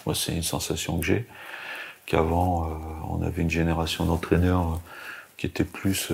[0.06, 1.26] Moi, c'est une sensation que j'ai.
[2.06, 2.74] Qu'avant, euh,
[3.10, 4.80] on avait une génération d'entraîneurs
[5.38, 6.12] qui était plus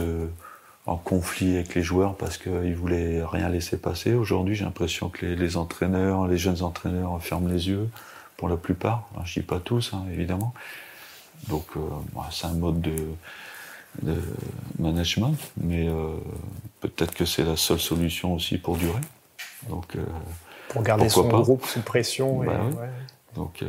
[0.85, 4.13] en conflit avec les joueurs parce qu'ils voulaient rien laisser passer.
[4.13, 7.89] Aujourd'hui, j'ai l'impression que les, les, entraîneurs, les jeunes entraîneurs ferment les yeux
[8.37, 9.07] pour la plupart.
[9.23, 10.53] je je dis pas tous, hein, évidemment.
[11.47, 11.81] Donc, euh,
[12.31, 12.95] c'est un mode de,
[14.77, 16.17] management, mais euh,
[16.81, 18.99] peut-être que c'est la seule solution aussi pour durer.
[19.69, 20.03] Donc, euh,
[20.69, 22.43] pour garder son groupe sous pression.
[22.43, 22.59] Bah
[23.35, 23.63] Donc,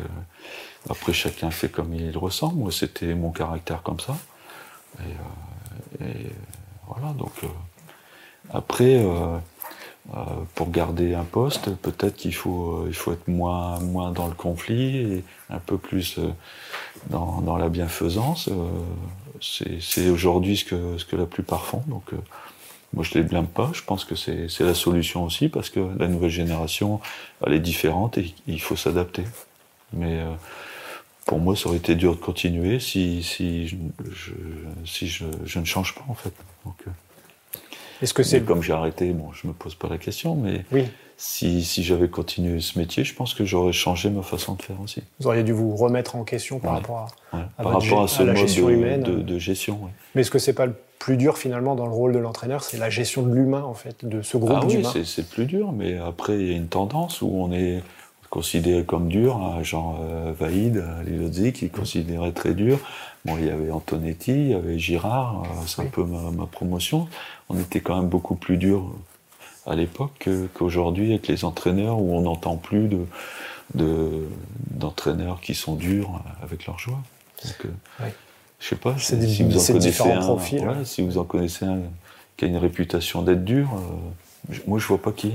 [0.90, 2.52] après, chacun fait comme il le ressent.
[2.52, 4.16] Moi, c'était mon caractère comme ça.
[5.00, 6.32] Et, et
[6.86, 7.32] voilà, donc
[8.52, 9.02] après
[10.14, 10.20] euh,
[10.54, 14.34] pour garder un poste, peut-être qu'il faut, euh, il faut être moins, moins dans le
[14.34, 16.28] conflit et un peu plus euh,
[17.10, 18.48] dans, dans la bienfaisance.
[19.40, 21.82] C'est aujourd'hui ce que, ce que la plupart font.
[21.88, 22.12] Donc,
[22.94, 23.70] moi, je ne les blâme pas.
[23.74, 27.00] Je pense que c'est la solution aussi parce que la nouvelle génération,
[27.44, 29.24] elle est différente et il faut s'adapter.
[29.92, 30.22] Mais
[31.26, 33.76] pour moi, ça aurait été dur de continuer si, si, je,
[34.86, 36.32] si je, je, ne change pas, en fait.
[36.64, 36.76] Donc,
[38.02, 40.64] est-ce que c'est comme j'ai arrêté, bon, je me pose pas la question, mais
[41.16, 44.80] si, si j'avais continué ce métier, je pense que j'aurais changé ma façon de faire
[44.82, 45.02] aussi.
[45.18, 48.36] Vous auriez dû vous remettre en question par rapport à, par rapport à ce mode
[48.36, 49.02] gestion de, humaine.
[49.02, 49.80] De, gestion.
[50.14, 52.78] Mais est-ce que c'est pas le plus dur finalement dans le rôle de l'entraîneur, c'est
[52.78, 54.92] la gestion de l'humain en fait, de ce groupe ah d'humains?
[54.94, 57.82] Oui, c'est plus dur, mais après il y a une tendance où on est
[58.30, 62.78] considéré comme dur, hein, genre euh, Vaïd, Lilozzi, qui est considéré très dur.
[63.24, 67.08] Bon, il y avait Antonetti, il y avait Girard, euh, c'est un peu ma, promotion.
[67.48, 68.92] On était quand même beaucoup plus dur
[69.66, 72.88] à l'époque qu'aujourd'hui avec les entraîneurs où on n'entend plus
[73.74, 74.28] de,
[74.70, 77.02] d'entraîneurs qui sont durs avec leurs joueurs.
[77.44, 78.08] Donc, euh,
[78.60, 81.80] Je sais pas si, vous en connaissez un, si vous en connaissez un
[82.36, 83.68] qui a une réputation d'être dur,
[84.66, 85.32] moi je vois pas qui.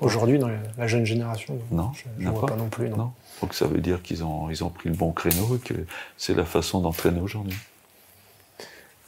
[0.00, 2.56] Aujourd'hui, dans la jeune génération, non, je ne vois pas.
[2.56, 2.88] non plus.
[2.90, 3.12] Non.
[3.40, 5.74] Donc ça veut dire qu'ils ont, ils ont pris le bon créneau et que
[6.16, 7.56] c'est la façon d'entraîner aujourd'hui.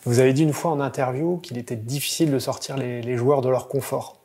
[0.05, 3.49] Vous avez dit une fois en interview qu'il était difficile de sortir les, joueurs de
[3.49, 4.19] leur confort.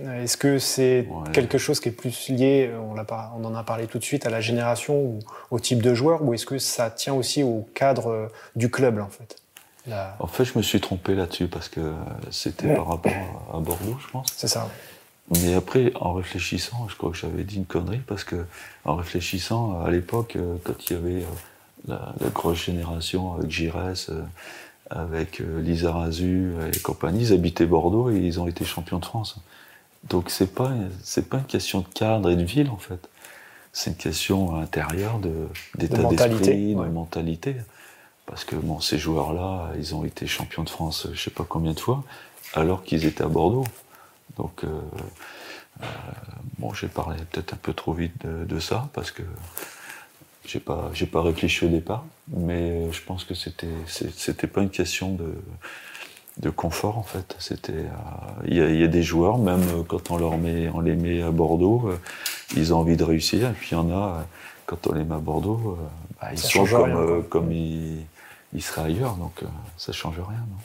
[0.00, 3.98] Est-ce que c'est quelque chose qui est plus lié, on, on, en a parlé tout
[3.98, 5.18] de suite, à la génération ou
[5.50, 9.08] au type de joueur, ou est-ce que ça tient aussi au cadre du club en
[9.08, 9.36] fait?
[10.18, 11.92] En fait, je me suis trompé là-dessus parce que
[12.30, 13.12] c'était par rapport
[13.52, 14.32] à Bordeaux, je pense.
[14.36, 14.68] C'est ça.
[15.40, 18.44] Mais après, en réfléchissant, je crois que j'avais dit une connerie parce que,
[18.84, 21.24] en réfléchissant, à l'époque, euh, quand il y avait
[21.88, 24.22] euh, la, grosse génération avec Giresse, euh,
[24.90, 29.36] avec Lisa Razu et compagnie, ils habitaient Bordeaux et ils ont été champions de France.
[30.10, 30.70] Donc c'est pas
[31.02, 33.08] c'est pas une question de cadre et de ville en fait.
[33.72, 35.18] C'est une question intérieure
[35.76, 37.56] d'état d'esprit, de mentalité.
[38.26, 41.72] Parce que bon, ces joueurs-là, ils ont été champions de France, je sais pas combien
[41.72, 42.04] de fois,
[42.52, 43.64] alors qu'ils étaient à Bordeaux.
[44.36, 44.68] Donc, euh,
[45.82, 45.86] euh,
[46.58, 49.22] bon, j'ai parlé peut-être un peu trop vite de, ça parce que
[50.46, 54.70] j'ai pas, j'ai pas réfléchi au départ, mais je pense que c'était, c'était pas une
[54.70, 55.34] question de,
[56.38, 57.36] de confort en fait.
[57.38, 61.22] C'était, euh, il y, a des joueurs, même quand on leur met, on les met
[61.22, 61.90] à Bordeaux,
[62.56, 64.26] ils ont envie de réussir, et puis il y en a,
[64.66, 65.78] quand on les met à Bordeaux,
[66.20, 68.04] bah, ils sont comme, comme ils,
[68.52, 69.42] ils, seraient ailleurs, donc
[69.76, 70.38] ça change rien.
[70.38, 70.56] Non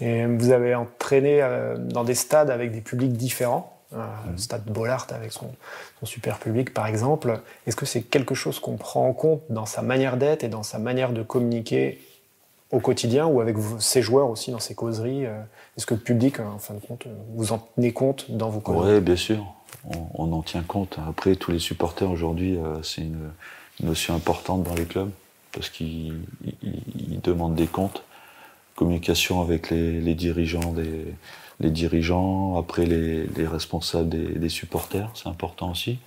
[0.00, 3.74] et vous avez entraîné euh, dans des stades avec des publics différents.
[3.94, 4.38] Euh, le mhm.
[4.38, 5.50] stade Bollard avec son,
[6.02, 7.40] super public par exemple.
[7.66, 10.62] Est-ce que c'est quelque chose qu'on prend en compte dans sa manière d'être et dans
[10.62, 12.00] sa manière de communiquer
[12.70, 15.40] au quotidien ou avec ses joueurs aussi dans ses causeries euh?
[15.76, 18.94] Est-ce que le public, en fin de compte, vous en tenez compte dans vos causeries?
[18.94, 19.46] Oui, bien sûr.
[20.14, 20.98] On, en tient compte.
[21.08, 23.30] Après, tous les supporters aujourd'hui, c'est une,
[23.80, 25.10] notion importante dans les clubs
[25.52, 26.20] parce qu'ils
[27.22, 28.02] demandent des comptes
[28.78, 31.14] communication avec les, dirigeants des
[31.60, 35.98] les dirigeants, après les, responsables des, supporters, c'est important aussi.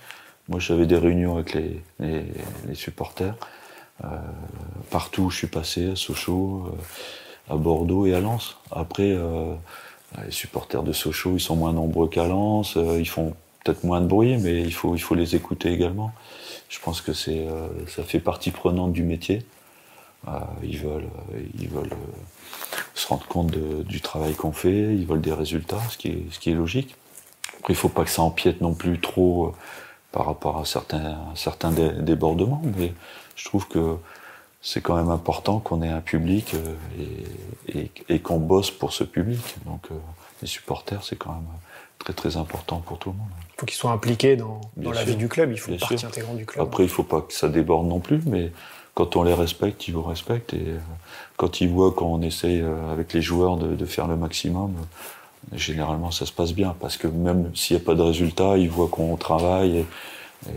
[0.48, 3.34] Moi, j'avais des réunions avec les, supporters.
[4.04, 4.08] Euh,
[4.90, 8.56] partout où je suis passé, à Sochaux, euh, à Bordeaux et à Lens.
[8.72, 9.54] Après, euh,
[10.24, 14.06] les supporters de Sochaux, ils sont moins nombreux qu'à Lens, ils font peut-être moins de
[14.06, 16.12] bruit, mais il faut, les écouter également.
[16.68, 19.44] Je pense que ça fait partie prenante du métier.
[20.62, 21.08] Ils veulent,
[21.58, 21.96] ils veulent
[22.94, 26.38] se rendre compte du travail qu'on fait, ils veulent des résultats, ce qui est, ce
[26.38, 26.94] qui est logique.
[27.58, 29.54] Après, il ne faut pas que ça empiète non plus trop,
[30.12, 32.92] par rapport à certains, certains débordements, mais
[33.34, 33.96] je trouve que
[34.60, 36.54] c'est quand même important qu'on ait un public
[37.68, 39.40] et, et, qu'on bosse pour ce public.
[39.64, 39.88] Donc
[40.42, 41.48] les supporters, c'est quand même
[41.98, 43.28] très très important pour tout le monde.
[43.54, 46.36] Il faut qu'ils soient impliqués dans, dans la vie du club, il faut partie intégrante
[46.36, 46.64] du club.
[46.64, 48.52] Après, il ne faut pas que ça déborde non plus, mais
[48.94, 50.54] quand on les respecte, ils vous respectent.
[50.54, 50.66] Et
[51.36, 54.74] quand ils voient qu'on essaye avec les joueurs de, de faire le maximum,
[55.52, 58.70] généralement ça se passe bien parce que même s'il n'y a pas de résultat, ils
[58.70, 59.86] voient qu'on travaille et,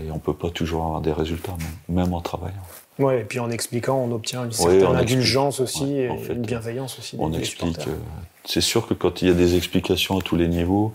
[0.09, 1.55] on ne peut pas toujours avoir des résultats,
[1.89, 2.55] même en travaillant.
[2.97, 7.15] Oui, et puis en expliquant, on obtient une certaine indulgence aussi et une bienveillance aussi.
[7.19, 7.87] On explique.
[7.87, 7.95] Euh,
[8.45, 10.91] c'est sûr que quand il y a des explications à tous les niveaux,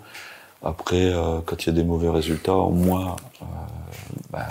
[0.65, 3.45] après, euh, quand il y a des mauvais résultats, au moins, euh,
[4.31, 4.49] bah,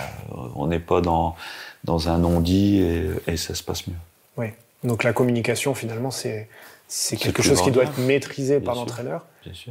[0.54, 1.36] on n'est pas dans,
[1.84, 3.94] dans un non-dit et, et ça se passe mieux.
[4.36, 4.46] Oui,
[4.84, 6.48] donc la communication, finalement, c'est
[7.16, 9.24] quelque chose qui doit être maîtrisé par l'entraîneur.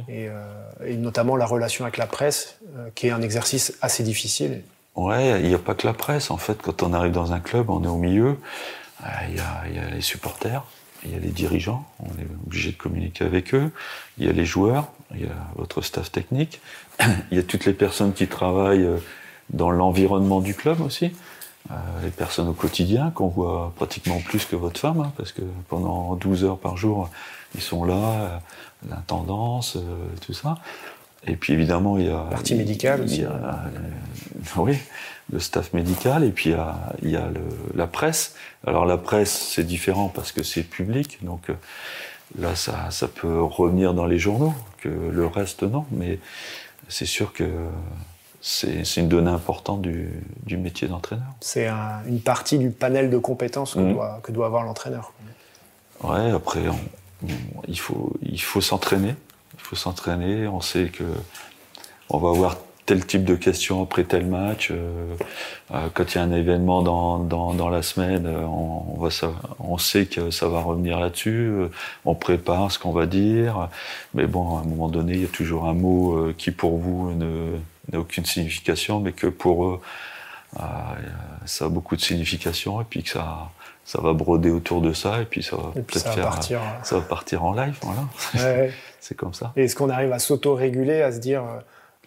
[0.08, 0.32] Et, euh,
[0.84, 4.62] et, notamment la relation avec la presse, euh, qui est un exercice assez difficile.
[4.96, 6.32] Ouais, il n'y a pas que la presse.
[6.32, 8.36] En fait, quand on arrive dans un club, on est au milieu.
[9.02, 10.64] Euh, il y, a, y, a les supporters,
[11.04, 13.70] il y a les dirigeants, on est obligé de communiquer avec eux.
[14.18, 16.60] Il y a les joueurs, il y a votre staff technique.
[17.30, 18.88] Il y a toutes les personnes qui travaillent
[19.50, 21.12] dans l'environnement du club aussi.
[21.70, 25.42] Euh, les personnes au quotidien qu'on voit pratiquement plus que votre femme, hein, parce que
[25.68, 27.10] pendant 12 heures par jour,
[27.54, 28.38] ils sont là, euh,
[28.88, 29.80] l'intendance, euh,
[30.26, 30.56] tout ça.
[31.26, 32.26] Et puis évidemment, il y a.
[32.30, 33.24] Partie médicale aussi.
[34.56, 34.78] oui,
[35.30, 37.42] le staff médical, et puis il y a, il y a le,
[37.76, 38.34] la presse.
[38.66, 41.52] Alors la presse, c'est différent parce que c'est public, donc
[42.38, 45.84] là, ça, ça peut revenir dans les journaux, que le reste, non.
[45.92, 46.18] Mais
[46.88, 47.44] c'est sûr que
[48.40, 50.08] c'est une donnée importante du,
[50.46, 51.26] du métier d'entraîneur.
[51.40, 51.68] C'est
[52.06, 53.92] une partie du panel de compétences que, mmh.
[53.92, 55.12] doit, que doit, avoir l'entraîneur.
[56.02, 56.62] Ouais, après,
[57.68, 59.14] il faut, il faut s'entraîner.
[59.54, 60.46] Il faut s'entraîner.
[60.46, 61.04] On sait que
[62.08, 64.70] on va avoir tel type de questions après tel match.
[64.70, 65.14] Euh,
[65.72, 68.98] euh, quand il y a un événement dans, dans, dans la semaine, euh, on, on,
[68.98, 69.10] va,
[69.60, 71.52] on sait que ça va revenir là-dessus.
[72.04, 73.68] on prépare ce qu'on va dire.
[74.14, 77.12] Mais bon, à un moment donné, il y a toujours un mot qui pour vous
[77.12, 77.58] ne
[77.92, 79.80] n'a aucune signification, mais que pour eux,
[80.58, 80.62] euh,
[81.46, 83.50] ça a beaucoup de signification, et puis que ça,
[83.84, 87.02] ça va broder autour de ça, et puis ça va peut-être faire, partir, ça va
[87.02, 88.68] partir en live, voilà.
[89.00, 89.52] c'est comme ça.
[89.56, 91.44] Et est-ce qu'on arrive à s'auto-réguler, à se dire,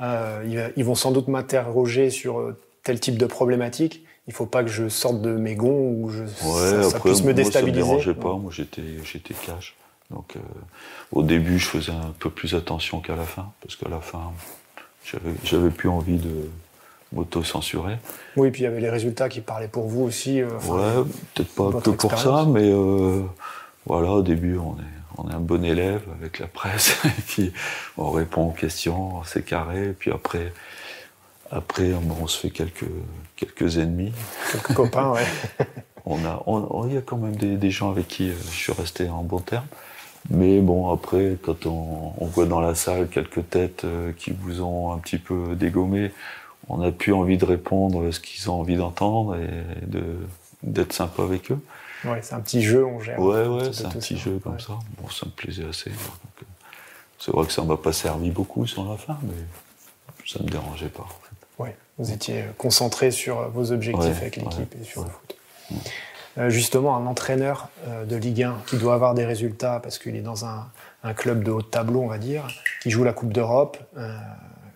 [0.02, 4.63] euh, ils vont sans doute m'interroger sur euh, tel type de problématique, il faut pas
[4.63, 7.41] que je sorte de mes gonds ou je, ça, puisse me déstabiliser.
[7.41, 9.76] Moi, ça me dérangeait pas, moi j'étais, j'étais cash.
[10.12, 10.36] Donc,
[11.12, 14.32] au début, je faisais un peu plus attention qu'à la fin, parce qu'à la fin,
[15.44, 16.50] j'avais plus envie de
[17.13, 17.98] m'auto-censurer.
[18.36, 20.42] Oui, puis il y avait les résultats qui parlaient pour vous aussi.
[20.42, 23.22] Euh, ouais, peut-être pas que pour ça, mais euh,
[23.86, 27.54] voilà, au début, on est, on est un bon élève avec la presse, puis
[27.98, 30.54] on répond aux questions, c'est carré, et puis après,
[31.52, 32.89] après on se fait quelques,
[33.36, 34.12] quelques ennemis.
[34.52, 35.28] Quelques copains, ouais.
[36.06, 36.44] on a,
[36.88, 39.24] il y a quand même des, des, gens avec qui euh, je suis resté en
[39.24, 39.66] bon terme.
[40.30, 44.62] Mais bon, après, quand on, on, voit dans la salle quelques têtes euh, qui vous
[44.62, 46.12] ont un petit peu dégommé,
[46.70, 49.50] on n'a plus envie de répondre à ce qu'ils ont envie d'entendre et
[50.64, 51.60] d'être sympa avec eux.
[52.06, 53.20] Ouais, c'est un petit jeu, on gère.
[53.20, 54.80] Ouais, ouais, c'est un petit jeu comme ça.
[55.02, 55.90] Bon, ça me plaisait assez.
[55.90, 56.44] Euh,
[57.20, 59.34] c'est vrai que ça ne m'a pas servi beaucoup sur la fin, mais
[60.26, 61.04] ça ne me dérangeait pas.
[61.04, 61.64] En fait.
[61.64, 65.36] Ouais, vous étiez concentré sur vos objectifs avec l'équipe et sur le foot.
[66.39, 70.15] Euh, justement un entraîneur euh, de Ligue 1 qui doit avoir des résultats parce qu'il
[70.15, 70.65] est dans un,
[71.15, 72.48] club de haut tableau, on va dire,
[72.82, 74.17] qui joue la Coupe d'Europe, euh,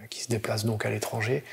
[0.10, 1.43] qui se déplace donc à l'étranger.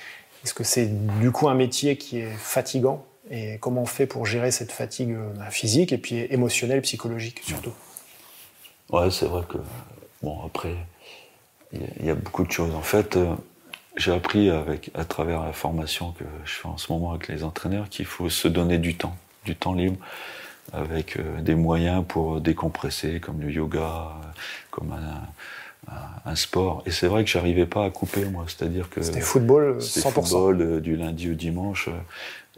[0.43, 0.87] Est-ce que c'est
[1.21, 3.07] du coup un métier qui est fatigant?
[3.31, 5.17] Et comment on fait pour gérer cette fatigue
[5.51, 7.73] physique et puis émotionnelle, psychologique surtout?
[8.91, 9.57] Ouais, c'est vrai que
[10.23, 10.75] bon après
[11.73, 12.75] il y, a beaucoup de choses.
[12.75, 13.17] En fait,
[13.97, 17.45] j'ai appris avec à travers la formation que je fais en ce moment avec les
[17.45, 19.99] entraîneurs qu'il faut se donner du temps du temps libre
[20.73, 24.27] avec euh, des moyens pour décompresser, comme le yoga, euh,
[24.71, 26.83] comme un, sport.
[26.87, 28.45] Et c'est vrai que j'arrivais pas à couper, moi.
[28.49, 29.03] C'est-à-dire que.
[29.03, 30.11] C'était football 100%.
[30.11, 31.89] football euh, du lundi au dimanche.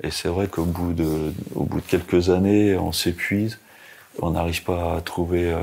[0.03, 3.59] Et c'est vrai qu'au bout de, au bout de quelques années, on s'épuise.
[4.22, 5.55] On n'arrive pas à trouver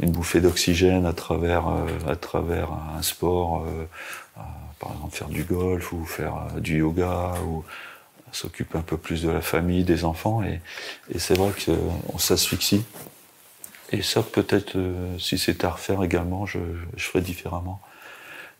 [0.00, 1.68] une bouffée d'oxygène à travers,
[2.08, 3.64] à travers un sport.
[4.80, 7.64] par exemple, faire du golf ou faire du yoga ou
[8.32, 10.60] s'occupe un peu plus de la famille, des enfants, et,
[11.18, 12.84] c'est vrai qu'on s'asphyxie.
[13.92, 16.58] Et ça, peut-être, euh, si c'était à refaire également, je,
[16.96, 17.80] ferais différemment.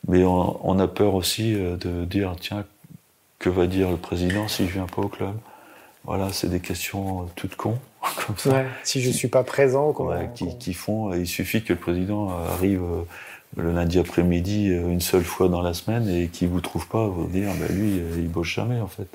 [0.09, 2.65] Mais on, a peur aussi euh, de dire, tiens,
[3.39, 5.37] que va dire le président si je viens pas au club?
[6.05, 7.79] Voilà, c'est des questions toutes cons,
[8.27, 8.65] comme ça.
[8.83, 10.25] si je suis pas présent, quoi.
[10.35, 12.83] qui, qui, font, il suffit que le président arrive
[13.57, 17.27] le lundi après-midi une seule fois dans la semaine et qui vous trouve pas, vous
[17.27, 19.09] dire, bah, lui, il bosse jamais en fait.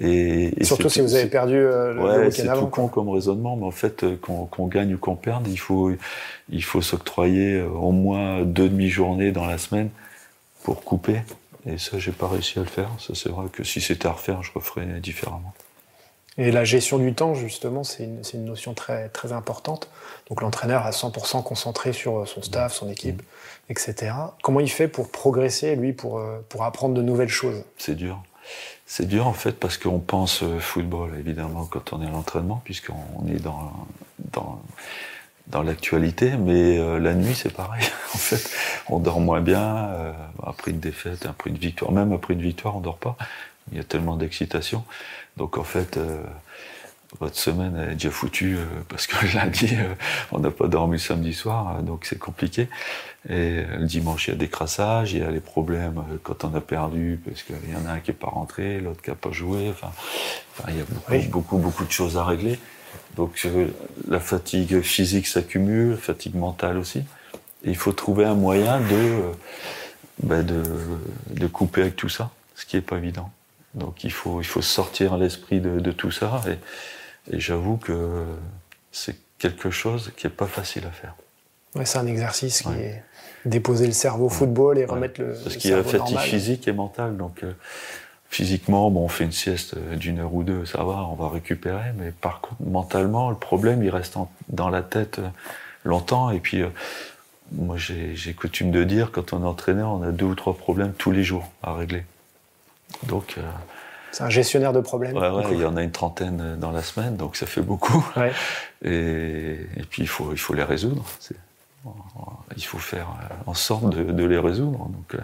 [0.00, 3.72] Et, Surtout si vous avez perdu le ouais, c'est tout con comme raisonnement, mais en
[3.72, 5.90] fait, qu'on gagne ou qu'on perde, il faut,
[6.48, 9.90] il faut s'octroyer au moins deux demi-journées dans la semaine
[10.62, 11.22] pour couper.
[11.66, 12.90] Et ça, j'ai pas réussi à le faire.
[12.98, 15.52] Ça, c'est vrai que si c'était à refaire, je referais différemment.
[16.38, 19.88] Et la gestion du temps, justement, c'est une, une, notion très, très importante.
[20.28, 23.26] Donc l'entraîneur a 100% concentré sur son staff, son équipe, mmh.
[23.68, 24.12] Etc.
[24.42, 27.64] Comment il fait pour progresser, lui, pour, euh, pour apprendre de nouvelles choses?
[27.78, 28.22] C'est dur.
[28.86, 32.60] C'est dur, en fait, parce qu'on pense euh, football, évidemment, quand on est à l'entraînement,
[32.64, 33.72] puisqu'on est dans,
[34.32, 34.62] dans,
[35.48, 37.82] dans l'actualité, mais euh, la nuit, c'est pareil.
[38.14, 38.50] en fait,
[38.88, 39.90] on dort moins bien
[40.42, 41.90] après une défaite, après une victoire.
[41.90, 43.16] Même après une victoire, on dort pas.
[43.72, 44.84] Il y a tellement d'excitation.
[45.36, 45.98] Donc en fait,
[47.20, 49.94] votre semaine est déjà foutue euh, parce que lundi, euh,
[50.32, 52.68] on n'a pas dormi samedi soir, donc c'est compliqué.
[53.28, 56.54] Et le dimanche, il y a des crassages, il y a les problèmes quand on
[56.54, 59.16] a perdu, parce qu'il y en a un qui n'est pas rentré, l'autre qui n'a
[59.16, 59.68] pas joué.
[59.70, 59.90] Enfin,
[60.68, 62.60] il y a beaucoup, beaucoup, beaucoup de choses à régler.
[63.16, 63.48] Donc
[64.06, 67.00] la fatigue physique s'accumule, la fatigue mentale aussi.
[67.64, 69.22] Et il faut trouver un moyen de,
[70.22, 70.62] ben de,
[71.30, 73.30] de couper avec tout ça, ce qui n'est pas évident.
[73.76, 76.40] Donc il faut, il faut sortir l'esprit de, tout ça.
[76.48, 78.24] Et, j'avoue que
[78.92, 81.14] c'est quelque chose qui n'est pas facile à faire.
[81.74, 83.02] Ouais, c'est un exercice qui est
[83.46, 85.34] déposer le cerveau au football et remettre le.
[85.42, 87.16] Parce qu'il y a la fatigue physique et mentale.
[87.16, 87.52] Donc euh,
[88.28, 91.92] physiquement, bon, on fait une sieste d'une heure ou deux, ça va, on va récupérer.
[91.96, 94.16] Mais par contre, mentalement, le problème, il reste
[94.48, 95.28] dans la tête euh,
[95.84, 96.30] longtemps.
[96.30, 96.68] Et puis, euh,
[97.52, 100.92] moi, j'ai coutume de dire, quand on est entraîneur, on a deux ou trois problèmes
[100.92, 102.04] tous les jours à régler.
[103.04, 103.34] Donc.
[103.38, 103.42] Euh,
[104.12, 105.16] c'est un gestionnaire de problèmes.
[105.16, 108.06] Ouais, il y en a une trentaine dans la semaine, donc ça fait beaucoup.
[108.82, 109.58] Et,
[109.90, 111.04] puis il faut, il faut les résoudre.
[112.56, 113.08] Il faut faire
[113.46, 114.78] en sorte de, les résoudre.
[114.78, 115.18] Donc euh,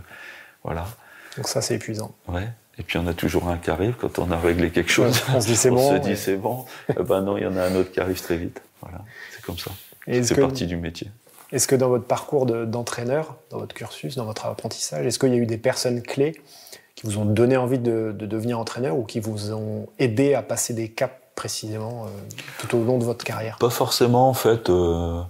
[0.63, 0.87] voilà.
[1.37, 2.15] Donc ça, c'est épuisant.
[2.29, 2.49] Ouais.
[2.79, 5.23] Et puis on a toujours un qui arrive quand on a réglé quelque chose.
[5.35, 5.93] on se dit c'est bon.
[5.93, 6.67] On se dit c'est bon.
[6.91, 8.61] Eh ben non, il y en a un autre qui arrive très vite.
[8.83, 9.71] Voilà, c'est comme ça.
[10.07, 11.11] C'est partie du métier.
[11.53, 15.35] Est-ce que dans votre parcours d'entraîneur, dans votre cursus, dans votre apprentissage, est-ce qu'il y
[15.35, 16.41] a eu des personnes clés
[17.05, 20.89] vous ont donné envie de, devenir entraîneur ou qui vous ont aidé à passer des
[20.89, 22.09] caps précisément euh,
[22.59, 23.57] tout au long de votre carrière?
[23.59, 24.71] Pas forcément en fait.
[24.71, 25.23] Euh,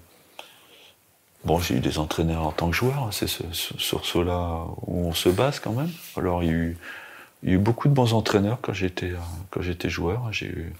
[1.44, 5.28] bon, j'ai eu des entraîneurs en tant que joueur, c'est sur ceux-là où on se
[5.28, 5.90] base quand même.
[6.16, 10.32] Alors il y a eu, beaucoup de bons entraîneurs quand j'étais euh, joueur.
[10.32, 10.72] J'ai eu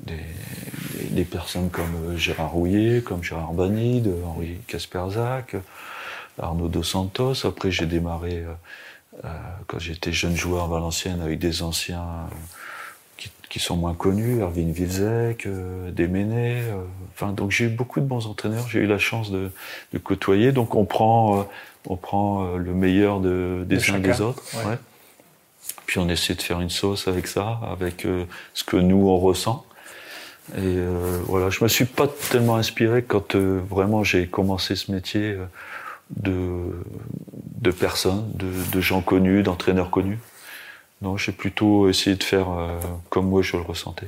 [0.00, 5.56] des, personnes comme Gérard Rouillet, comme Gérard Banide, Henri Kasperzak,
[6.38, 7.46] Arnaud Dos Santos.
[7.46, 8.44] Après j'ai démarré
[9.66, 14.72] quand j'étais jeune joueur à Valenciennes avec des anciens euh, qui, sont moins connus, Erwin
[14.72, 16.62] Wilzek, euh, Desménés.
[17.14, 18.68] enfin, donc j'ai eu beaucoup de bons entraîneurs.
[18.68, 19.50] J'ai eu la chance de,
[20.02, 20.52] côtoyer.
[20.52, 21.48] Donc on prend,
[21.88, 24.42] on prend le meilleur de, des uns des autres.
[25.86, 28.06] Puis on essaie de faire une sauce avec ça, avec
[28.52, 29.64] ce que nous on ressent.
[30.58, 30.76] Et
[31.24, 35.36] voilà, je me suis pas tellement inspiré quand vraiment j'ai commencé ce métier
[36.10, 36.84] de,
[37.60, 40.18] de personnes, de, gens connus, d'entraîneurs connus.
[41.02, 42.78] Non, j'ai plutôt essayé de faire euh,
[43.10, 44.06] comme moi je le ressentais.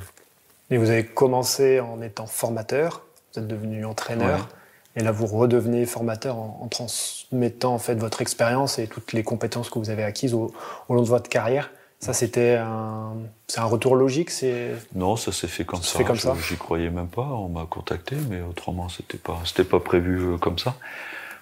[0.71, 4.49] Et vous avez commencé en étant formateur, vous êtes devenu entraîneur,
[4.95, 9.69] et là vous redevenez formateur en, transmettant en fait votre expérience et toutes les compétences
[9.69, 10.51] que vous avez acquises au,
[10.89, 11.71] long de votre carrière.
[12.01, 13.11] Ça, c'était un,
[13.47, 14.69] c'est un retour logique, c'est.
[14.95, 15.97] Non, ça s'est fait comme ça.
[15.97, 16.33] Fait comme ça.
[16.47, 17.23] J'y croyais même pas.
[17.23, 20.75] On m'a contacté, mais autrement, c'était pas, c'était pas prévu euh, comme ça.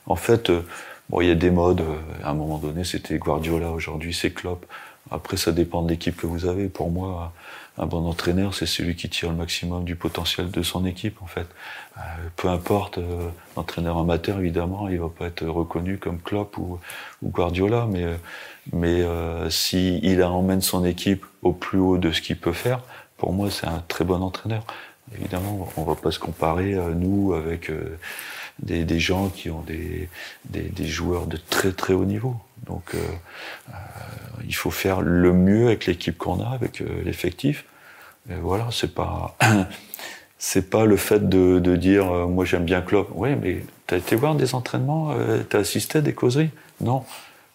[0.08, 0.62] En fait, euh,
[1.10, 1.82] bon, il y a des modes.
[1.82, 3.72] Euh, à un moment donné, c'était Guardiola.
[3.72, 4.66] Aujourd'hui, c'est Klopp.
[5.12, 6.68] Après, ça dépend de l'équipe que vous avez.
[6.68, 7.34] Pour moi,
[7.78, 11.28] un bon entraîneur, c'est celui qui tire le maximum du potentiel de son équipe, en
[11.28, 11.48] fait.
[11.98, 12.02] Euh,
[12.36, 13.00] peu importe,
[13.56, 16.80] l'entraîneur amateur, évidemment, il va pas être reconnu comme Klopp ou,
[17.24, 18.06] Guardiola, mais,
[18.74, 19.04] mais
[19.50, 22.82] si il emmène son équipe au plus haut de ce qu'il peut faire,
[23.18, 24.66] pour moi, c'est un très bon entraîneur.
[25.18, 27.72] Évidemment, on va pas se comparer, nous, avec
[28.60, 30.10] des, gens qui ont des,
[30.50, 32.36] des, joueurs de très très haut niveau.
[32.66, 32.98] Donc euh,
[33.70, 33.74] euh,
[34.46, 37.66] il faut faire le mieux avec l'équipe qu'on a, avec euh, l'effectif.
[38.30, 39.38] Et voilà, c'est pas
[40.38, 43.10] c'est pas le fait de, de dire moi j'aime bien Klopp.
[43.14, 45.14] Oui, mais tu as été voir des entraînements,
[45.50, 46.50] tu as assisté à des causeries?
[46.82, 47.04] Non.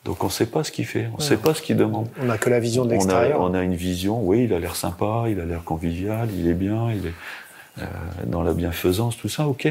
[0.04, 2.08] Donc on ne sait pas ce qu'il fait, on ne sait pas ce qu'il demande.
[2.20, 3.40] On n'a que la vision de l'extérieur.
[3.40, 6.48] On, on, a une vision, oui, il a l'air sympa, il a l'air convivial, il
[6.48, 7.84] est bien, il est
[8.26, 9.68] dans la bienfaisance, tout ça, ok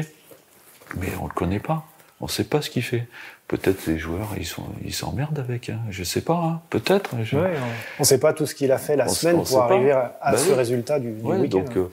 [0.96, 1.84] mais on le connaît pas.
[2.20, 3.08] On ne sait pas ce qu'il fait.
[3.48, 5.68] Peut-être les joueurs, ils sont, ils s'emmerdent avec.
[5.68, 5.80] Hein.
[5.90, 6.34] Je sais pas.
[6.34, 6.60] Hein.
[6.70, 7.14] Peut-être.
[7.14, 10.36] on ne sait pas tout ce qu'il a fait la semaine pour arriver à, bah
[10.36, 11.48] ce résultat du, week-end.
[11.48, 11.90] Donc, euh,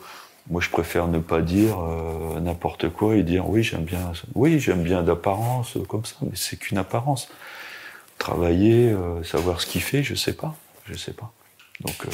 [0.50, 4.60] moi, je préfère ne pas dire euh, n'importe quoi et dire oui, j'aime bien, oui,
[4.60, 7.30] j'aime bien d'apparence comme ça, mais c'est qu'une apparence.
[8.18, 11.32] Travailler, euh, savoir ce qu'il fait, je sais pas, je sais pas.
[11.82, 12.10] Donc, euh,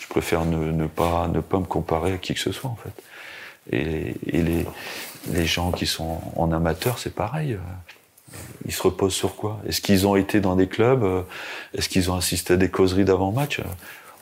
[0.00, 3.02] je préfère ne, pas ne pas me comparer à qui que ce soit en fait.
[3.72, 4.66] Et, les,
[5.32, 7.58] les gens qui sont en amateur, c'est pareil.
[8.64, 9.60] Ils se reposent sur quoi?
[9.66, 11.24] Est-ce qu'ils ont été dans des clubs?
[11.74, 13.60] Est-ce qu'ils ont assisté à des causeries d'avant-match?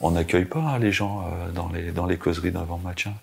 [0.00, 1.24] On n'accueille pas hein, les gens
[1.54, 3.06] dans les, dans les causeries d'avant-match.
[3.06, 3.14] Hein.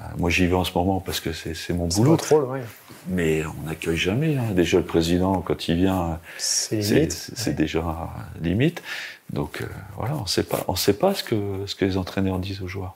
[0.00, 2.16] Euh, moi, j'y vais en ce moment parce que c'est mon boulot.
[3.08, 4.36] Mais on n'accueille jamais.
[4.36, 4.50] Hein.
[4.52, 8.10] Déjà, le président, quand il vient, c'est déjà
[8.40, 8.82] limite.
[9.32, 9.66] Donc euh,
[9.96, 10.24] voilà, on
[10.68, 12.94] on sait pas ce que ce que les entraîneurs disent aux joueurs.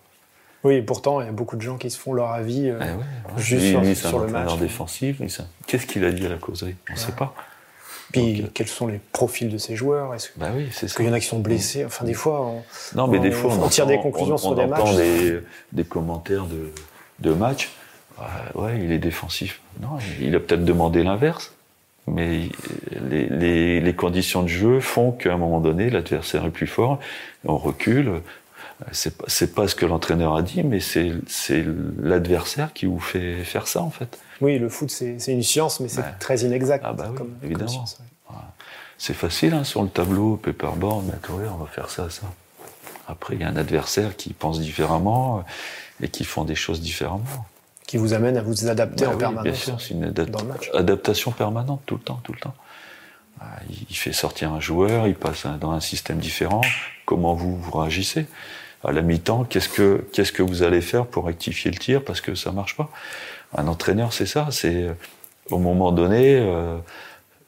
[0.65, 2.79] Oui, et pourtant, il y a beaucoup de gens qui se font leur avis euh,
[2.83, 4.57] eh juste sur, le match.
[4.59, 5.21] défensif.
[5.67, 6.77] Qu'est-ce qu'il a dit à la causerie?
[6.91, 7.35] On ne sait pas.
[8.13, 10.15] Puis quels sont les profils de ces joueurs?
[10.15, 11.85] Est-ce bah oui, qu'il y en a qui sont blessés?
[11.85, 12.63] Enfin, des fois, on,
[12.97, 14.97] non, mais des fois, on, tire des conclusions sur des matchs.
[14.97, 15.41] Des,
[15.73, 16.73] des commentaires de,
[17.21, 17.71] de match,
[18.55, 19.61] ouais, il est défensif.
[19.81, 21.55] Non, il a peut-être demandé l'inverse,
[22.07, 22.49] mais
[22.91, 26.99] les, conditions de jeu font qu'à un moment donné, l'adversaire est plus fort,
[27.45, 28.23] on recule.
[28.93, 31.12] C'est pas, pas ce que l'entraîneur a dit, mais c'est
[31.99, 34.18] l'adversaire qui vous fait faire ça, en fait.
[34.41, 36.85] Oui, le foot, c'est une science, mais c'est très inexact.
[36.87, 37.85] Ah bah comme, évidemment.
[38.97, 41.14] c'est facile, hein, sur le tableau, paperboard, mais
[41.49, 42.22] on va faire ça, ça.
[43.07, 45.45] Après, il y a un adversaire qui pense différemment
[46.01, 47.24] et qui font des choses différemment.
[47.87, 49.45] Qui vous amène à vous adapter bah en permanence.
[49.45, 50.14] Bien sûr, c'est une
[50.74, 52.55] adaptation permanente tout le temps, tout le temps.
[53.41, 53.59] Ah,
[53.89, 56.61] il fait sortir un joueur, il passe dans un système différent.
[57.05, 58.26] Comment vous, vous réagissez?
[58.83, 62.20] À la mi-temps, qu'est-ce que, qu'est-ce que vous allez faire pour rectifier le tir parce
[62.20, 62.91] que ça marche pas?
[63.57, 64.49] Un entraîneur, c'est ça.
[64.51, 64.89] C'est
[65.51, 66.78] au moment donné euh,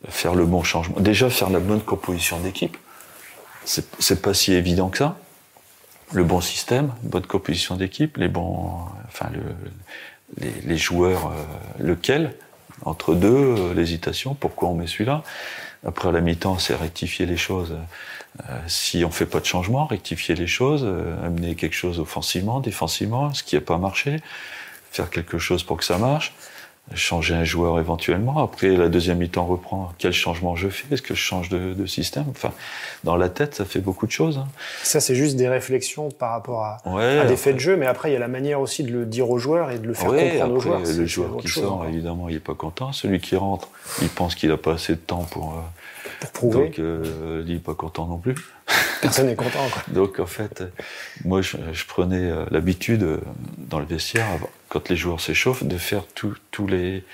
[0.08, 1.00] faire le bon changement.
[1.00, 2.76] Déjà faire la bonne composition d'équipe.
[3.64, 5.16] C'est, c'est pas si évident que ça
[6.12, 12.34] le bon système, bonne composition d'équipe, les bons, enfin le, les, joueurs, euh, lequel?
[12.84, 15.22] Entre deux, euh, l'hésitation, pourquoi on met celui-là?
[15.86, 17.76] Après à la mi-temps, c'est rectifier les choses.
[18.40, 20.84] Euh, si on fait pas de changement, rectifier les choses,
[21.22, 24.20] amener quelque chose offensivement, défensivement, ce qui n'a pas marché,
[24.90, 26.32] faire quelque chose pour que ça marche
[26.94, 28.42] changer un joueur éventuellement.
[28.42, 29.92] Après, la deuxième mi-temps reprend.
[29.98, 30.92] Quel changement je fais?
[30.92, 32.24] Est-ce que je change de, système?
[32.30, 32.52] Enfin,
[33.04, 34.38] dans la tête, ça fait beaucoup de choses.
[34.38, 34.48] Hein.
[34.82, 38.12] Ça, c'est juste des réflexions par rapport à, des faits de jeu, mais après, il
[38.14, 40.54] y a la manière aussi de le dire aux joueurs et de le faire comprendre
[40.54, 40.80] aux joueurs.
[40.80, 42.92] Le joueur qui sort, évidemment, il n'est pas content.
[42.92, 43.68] Celui qui rentre,
[44.02, 45.52] il pense qu'il n'a pas assez de temps pour.
[45.52, 45.60] Euh,
[46.22, 46.66] pour prouver.
[46.66, 48.34] Donc, euh, il n'est pas content non plus.
[49.02, 49.66] Personne n'est content.
[49.72, 49.82] Quoi.
[49.88, 50.62] Donc, en fait,
[51.24, 51.56] moi, je,
[51.86, 53.20] prenais euh, l'habitude
[53.58, 54.26] dans le vestiaire,
[54.68, 57.04] quand les joueurs s'échauffent, de faire tous les,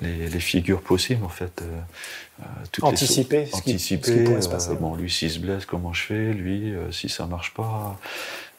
[0.00, 1.62] les, figures possibles, en fait.
[1.62, 2.44] Euh,
[2.82, 4.74] anticiper, ce, anticiper qui, pourrait se passer.
[4.74, 6.32] bon, lui, s'il se blesse, comment je fais?
[6.32, 7.98] Lui, si ça marche pas.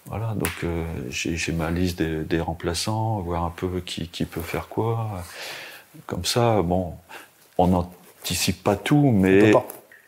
[0.05, 0.65] Voilà, donc
[1.09, 5.23] j'ai ma liste des, remplaçants, voir un peu qui, qui peut faire quoi.
[6.05, 6.93] Comme ça, bon,
[7.57, 9.51] on n'anticipe pas tout, mais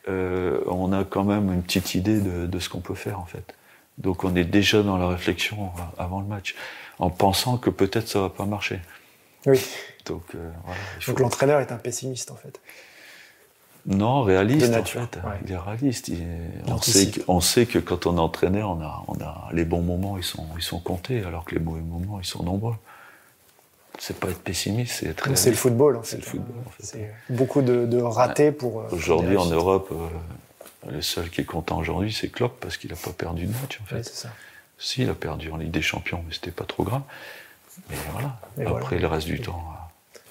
[0.08, 3.54] euh, on a quand même une petite idée de, ce qu'on peut faire en fait.
[3.98, 6.56] Donc on est déjà dans la réflexion avant le match,
[7.00, 8.80] en pensant que peut-être ça va pas marcher.
[9.46, 9.60] Oui.
[10.06, 10.50] Donc, euh,
[11.08, 12.60] Donc l'entraîneur est un pessimiste en fait.
[13.86, 15.20] Non, réaliste en fait.
[15.46, 16.12] Il est réaliste.
[16.68, 19.66] on, sait que, on, sait que, quand on est entraîneur, on a, on a les
[19.66, 22.76] bons moments, ils sont, ils sont comptés, alors que les mauvais moments, ils sont nombreux
[24.00, 25.36] c'est pas être pessimiste, c'est être.
[25.38, 26.00] C'est le football.
[26.04, 26.56] C'est le football.
[26.80, 28.82] C'est beaucoup de, ratés pour.
[28.82, 32.90] Euh, aujourd'hui en Europe, euh, le seul qui est content aujourd'hui, c'est Klopp parce qu'il
[32.90, 34.04] n'a pas perdu de match en fait.
[34.04, 34.30] c'est ça.
[34.78, 37.04] Si, il a perdu en Ligue des Champions, mais c'était pas trop grave.
[37.90, 38.40] Mais voilà.
[38.72, 39.64] Après le reste du temps.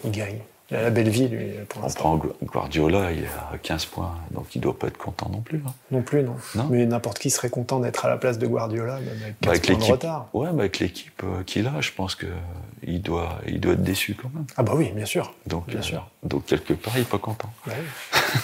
[0.05, 0.41] Il gagne.
[0.71, 2.15] Il a la belle vie, lui, pour l'instant.
[2.15, 5.41] On prend Guardiola, il a 15 points, donc il ne doit pas être content non
[5.41, 5.61] plus.
[5.67, 5.73] Hein.
[5.91, 6.37] Non plus, non.
[6.71, 9.67] Mais n'importe qui serait content d'être à la place de Guardiola, même avec 15 bah,
[9.67, 10.29] points de retard.
[10.33, 14.15] Ouais, mais avec l'équipe euh, qu'il a, je pense qu'il doit, il doit être déçu
[14.15, 14.45] quand même.
[14.57, 15.35] Ah bah oui, bien sûr.
[15.47, 16.09] Donc, bien sûr.
[16.25, 17.51] Euh, donc quelque part, il n'est pas content.
[17.67, 17.73] Bah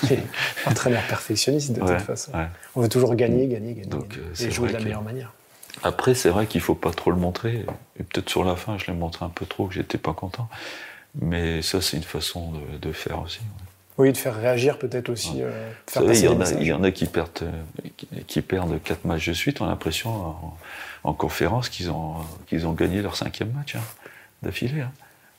[0.02, 0.18] oui.
[0.66, 2.32] entraîneur perfectionniste de toute façon.
[2.74, 3.86] On veut toujours gagner, gagner, gagner.
[3.86, 5.32] Donc, euh, et jouer de la meilleure manière.
[5.82, 7.64] Après, c'est vrai qu'il ne faut pas trop le montrer.
[8.00, 10.48] Et peut-être sur la fin, je l'ai montré un peu trop, que j'étais pas content.
[11.20, 13.40] Mais ça, c'est une façon de, faire aussi.
[13.98, 15.42] Oui, de faire réagir peut-être aussi.
[15.42, 17.50] Euh, il, y en a, il y en a qui perdent,
[18.26, 19.60] qui, perdent quatre matchs de suite.
[19.60, 20.34] On a l'impression
[21.02, 23.82] en, conférence qu'ils ont, qu'ils ont gagné leur cinquième match hein,
[24.42, 24.82] d'affilée.
[24.82, 24.92] Hein.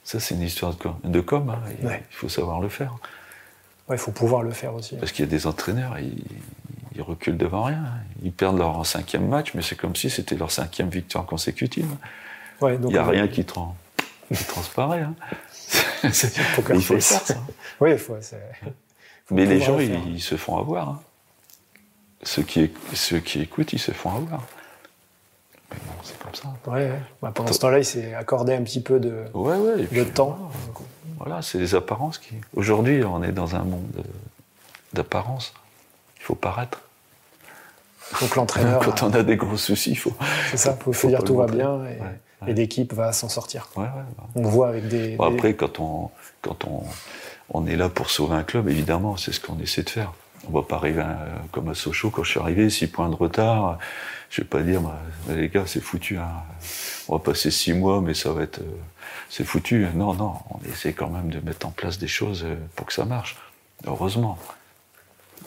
[0.03, 0.95] Ça, c'est une histoire de com.
[1.03, 2.95] De com hein, Il faut savoir le faire.
[3.91, 4.95] il faut pouvoir le faire aussi.
[4.95, 6.23] Parce qu'il y a des entraîneurs, ils,
[6.97, 7.83] ils reculent devant rien.
[8.23, 11.87] Ils perdent leur cinquième match, mais c'est comme si c'était leur cinquième victoire consécutive.
[12.61, 15.05] il n'y a rien qui, qui transparaît.
[16.03, 17.35] il faut le faire, ça.
[17.79, 18.15] Oui, il faut.
[19.31, 20.89] Mais les gens, ils, se font avoir.
[20.89, 21.01] Hein.
[22.23, 24.43] Ceux, qui, ceux qui écoutent, ils se font avoir.
[26.03, 26.53] c'est comme ça.
[26.65, 26.91] Ouais,
[27.21, 30.51] bah, pendant ce temps-là, il s'est accordé un petit peu de, de temps.
[31.17, 32.35] Voilà, c'est les apparences qui.
[32.55, 34.03] Aujourd'hui, on est dans un monde
[34.93, 35.53] d'apparence.
[36.17, 36.81] Il faut paraître.
[38.21, 38.81] Donc l'entraîneur.
[38.85, 40.13] Quand on a des gros soucis, il faut.
[40.51, 41.97] C'est ça, il faut, dire tout va bien et,
[42.45, 43.69] l'équipe va s'en sortir.
[43.75, 44.05] Bah.
[44.35, 45.17] On voit avec des.
[45.19, 46.11] Après, quand on,
[46.41, 46.83] quand on,
[47.49, 50.13] on est là pour sauver un club, évidemment, c'est ce qu'on essaie de faire.
[50.47, 51.03] On va pas arriver
[51.51, 53.79] comme à Sochaux quand je suis arrivé, six points de retard.
[54.29, 56.17] Je vais pas dire, bah, les gars, c'est foutu.
[56.17, 56.29] Hein.
[57.07, 58.77] On va passer six mois, mais ça va être, euh,
[59.29, 59.87] c'est foutu.
[59.95, 62.93] Non, non, on essaie quand même de mettre en place des choses euh, pour que
[62.93, 63.37] ça marche.
[63.85, 64.37] Heureusement.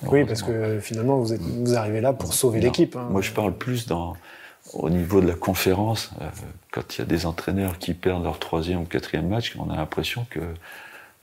[0.02, 2.96] Oui, parce que finalement, vous, êtes, vous arrivez là pour sauver l'équipe.
[2.96, 3.08] Hein.
[3.10, 4.16] Moi, je parle plus dans,
[4.72, 6.10] au niveau de la conférence.
[6.20, 6.28] Euh,
[6.70, 9.76] quand il y a des entraîneurs qui perdent leur troisième ou quatrième match, on a
[9.76, 10.40] l'impression que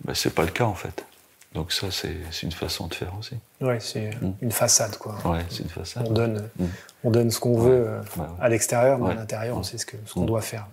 [0.03, 1.05] ben, c'est pas le cas en fait.
[1.53, 3.35] Donc ça, c'est une façon de faire aussi.
[3.61, 4.33] Oui, c'est mm.
[4.41, 5.15] une façade, quoi.
[5.25, 6.05] Oui, c'est une façade.
[6.07, 6.65] On donne, mm.
[7.05, 8.01] on donne ce qu'on veut euh,
[8.39, 10.25] à l'extérieur, mais à l'intérieur, on sait ce qu'on ce mm.
[10.25, 10.67] doit faire.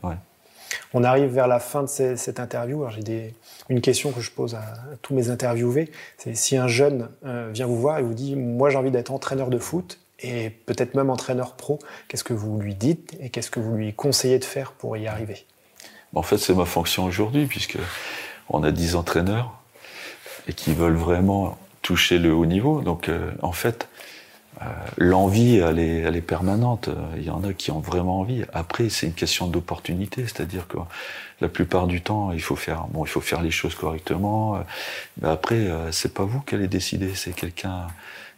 [0.93, 2.83] On arrive vers la fin de cette interview.
[2.83, 3.35] Alors j'ai
[3.69, 5.91] une question que je pose à, tous mes interviewés.
[6.19, 9.13] C'est si un jeune euh, vient vous voir et vous dit, moi j'ai envie d'être
[9.13, 13.51] entraîneur de foot et peut-être même entraîneur pro, qu'est-ce que vous lui dites et qu'est-ce
[13.51, 15.45] que vous lui conseillez de faire pour y arriver?
[16.15, 17.79] En fait, c'est ma fonction aujourd'hui, puisque
[18.49, 19.53] on a 10 entraîneurs
[20.49, 22.81] et qui veulent vraiment toucher le haut niveau.
[22.81, 23.89] Donc, euh, en fait,
[24.63, 24.65] euh,
[24.97, 26.89] l'envie, elle est, elle est, permanente.
[27.17, 28.45] Il y en a qui ont vraiment envie.
[28.53, 30.79] Après, c'est une question d'opportunité, c'est-à-dire que
[31.45, 34.65] la plupart du temps, il faut faire, bon, il faut faire les choses correctement.
[35.21, 37.87] Mais après, euh, c'est pas vous qui allez décider, c'est quelqu'un,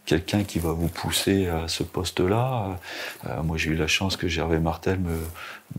[0.05, 2.79] quelqu'un qui va vous pousser à ce poste-là.
[3.43, 5.19] moi, j'ai eu la chance que Gervais Martel me,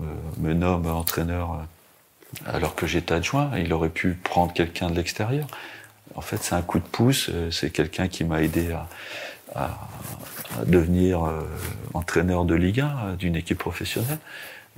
[0.00, 1.66] me, me nomme entraîneur
[2.46, 3.50] alors que j'étais adjoint.
[3.58, 5.46] Il aurait pu prendre quelqu'un de l'extérieur.
[6.14, 7.30] En fait, c'est un coup de pouce.
[7.32, 8.88] Euh, c'est quelqu'un qui m'a aidé à,
[10.66, 11.40] devenir euh,
[11.94, 14.18] entraîneur de Ligue 1 euh, d'une équipe professionnelle.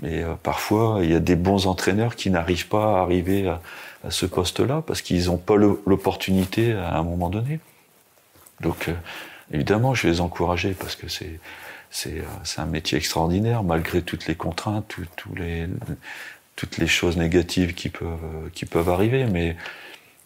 [0.02, 3.60] Mais parfois, il y a des bons entraîneurs qui n'arrivent pas à arriver à,
[4.08, 7.60] ce poste-là parce qu'ils n'ont pas l'opportunité à un moment donné.
[8.60, 8.88] Donc,
[9.52, 11.38] évidemment, je vais les encourager parce que c'est
[11.90, 12.22] c'est
[12.58, 15.66] un métier extraordinaire malgré toutes les contraintes, tous les
[16.60, 19.56] toutes les choses négatives qui peuvent, qui peuvent arriver, mais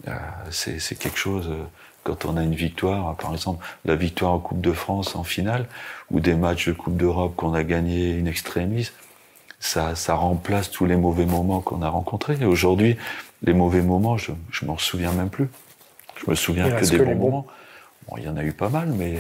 [0.08, 0.12] euh,
[0.50, 1.62] c'est quelque chose, euh,
[2.02, 5.68] quand on a une victoire, par exemple la victoire en Coupe de France en finale,
[6.10, 8.90] ou des matchs de Coupe d'Europe qu'on a gagné in extremis,
[9.64, 12.44] ça, ça remplace tous les mauvais moments qu'on a rencontrés.
[12.44, 12.98] Aujourd'hui,
[13.42, 15.48] les mauvais moments, je, je m'en souviens même plus.
[16.16, 17.46] Je me souviens que des bons, moments.
[18.06, 19.18] Bon, il y en a eu pas mal, mais,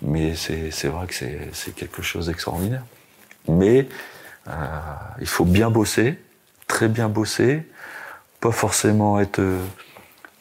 [0.00, 2.84] mais c'est vrai que c'est quelque chose d'extraordinaire.
[3.48, 3.88] Mais
[4.46, 4.52] euh,
[5.20, 6.20] il faut bien bosser,
[6.68, 7.66] très bien bosser,
[8.40, 9.58] pas forcément être euh,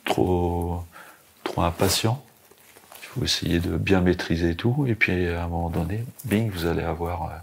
[0.06, 0.84] trop,
[1.44, 2.24] trop impatient.
[3.02, 6.68] Il faut essayer de bien maîtriser tout, et puis à un moment donné, bing, vous
[6.68, 7.36] allez avoir euh,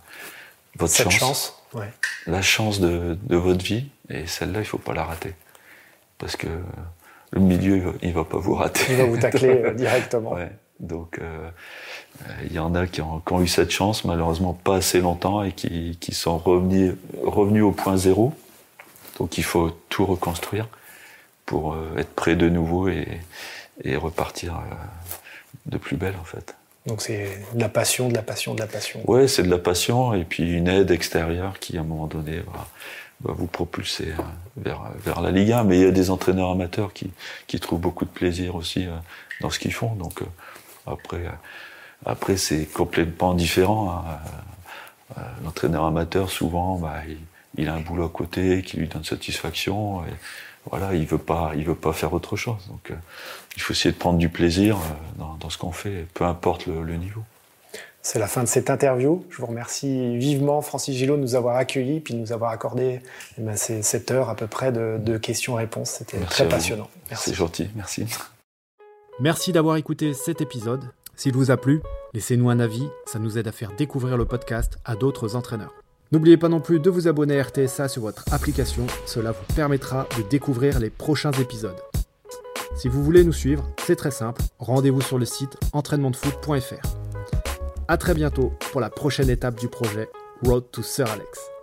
[0.78, 1.65] votre Cette chance, chance
[2.26, 5.34] la chance de, de, votre vie, et celle-là, il faut pas la rater,
[6.18, 6.48] parce que
[7.32, 8.84] le milieu, il va pas vous rater.
[8.90, 10.34] Il va vous tacler euh, directement.
[10.34, 10.50] Ouais.
[10.78, 11.18] Donc,
[12.44, 15.42] il y en a qui ont, qui ont, eu cette chance, malheureusement pas assez longtemps,
[15.42, 16.92] et qui, qui sont revenus,
[17.24, 18.34] revenus au point zéro.
[19.18, 20.68] Donc il faut tout reconstruire
[21.46, 23.20] pour euh, être prêt de nouveau et,
[23.82, 24.74] et repartir euh,
[25.66, 26.54] de plus belle en fait.
[26.86, 29.00] Donc c'est de la passion, de la passion, de la passion.
[29.10, 32.42] Ouais, c'est de la passion et puis une aide extérieure qui à un moment donné
[33.20, 34.12] va, vous propulser
[34.66, 34.72] euh,
[35.04, 35.64] vers, la Ligue 1.
[35.64, 37.10] Mais il y a des entraîneurs amateurs qui,
[37.46, 38.86] qui trouvent beaucoup de plaisir aussi
[39.40, 39.94] dans ce qu'ils font.
[39.94, 40.20] Donc
[40.86, 41.24] après,
[42.04, 44.04] après c'est complètement différent.
[44.06, 45.22] Hein.
[45.44, 46.96] L'entraîneur amateur, souvent, bah,
[47.56, 50.02] il, a un boulot à côté qui lui donne satisfaction.
[50.70, 52.66] Voilà, il veut pas, il veut pas faire autre chose.
[52.68, 52.94] Donc, euh,
[53.56, 56.96] il faut essayer de prendre du plaisir euh, dans, ce qu'on fait, peu importe le,
[56.96, 57.22] niveau.
[58.02, 59.24] C'est la fin de cette interview.
[59.30, 63.00] Je vous remercie vivement, Francis Gillot, de nous avoir accueillis puis de nous avoir accordé
[63.38, 65.90] eh ben, ces 7 heures à peu près de, questions-réponses.
[65.90, 66.88] C'était très passionnant.
[67.10, 67.30] Merci.
[67.30, 68.04] C'est gentil, merci.
[69.18, 70.84] Merci d'avoir écouté cet épisode.
[71.16, 71.80] S'il vous a plu,
[72.12, 75.74] laissez-nous un avis, ça nous aide à faire découvrir le podcast à d'autres entraîneurs.
[76.12, 80.06] N'oubliez pas non plus de vous abonner à RTSA sur votre application, cela vous permettra
[80.16, 81.80] de découvrir les prochains épisodes.
[82.76, 86.86] Si vous voulez nous suivre, c'est très simple, rendez-vous sur le site entraînementdefoot.fr.
[87.88, 90.08] A très bientôt pour la prochaine étape du projet
[90.44, 91.55] Road to Sir Alex.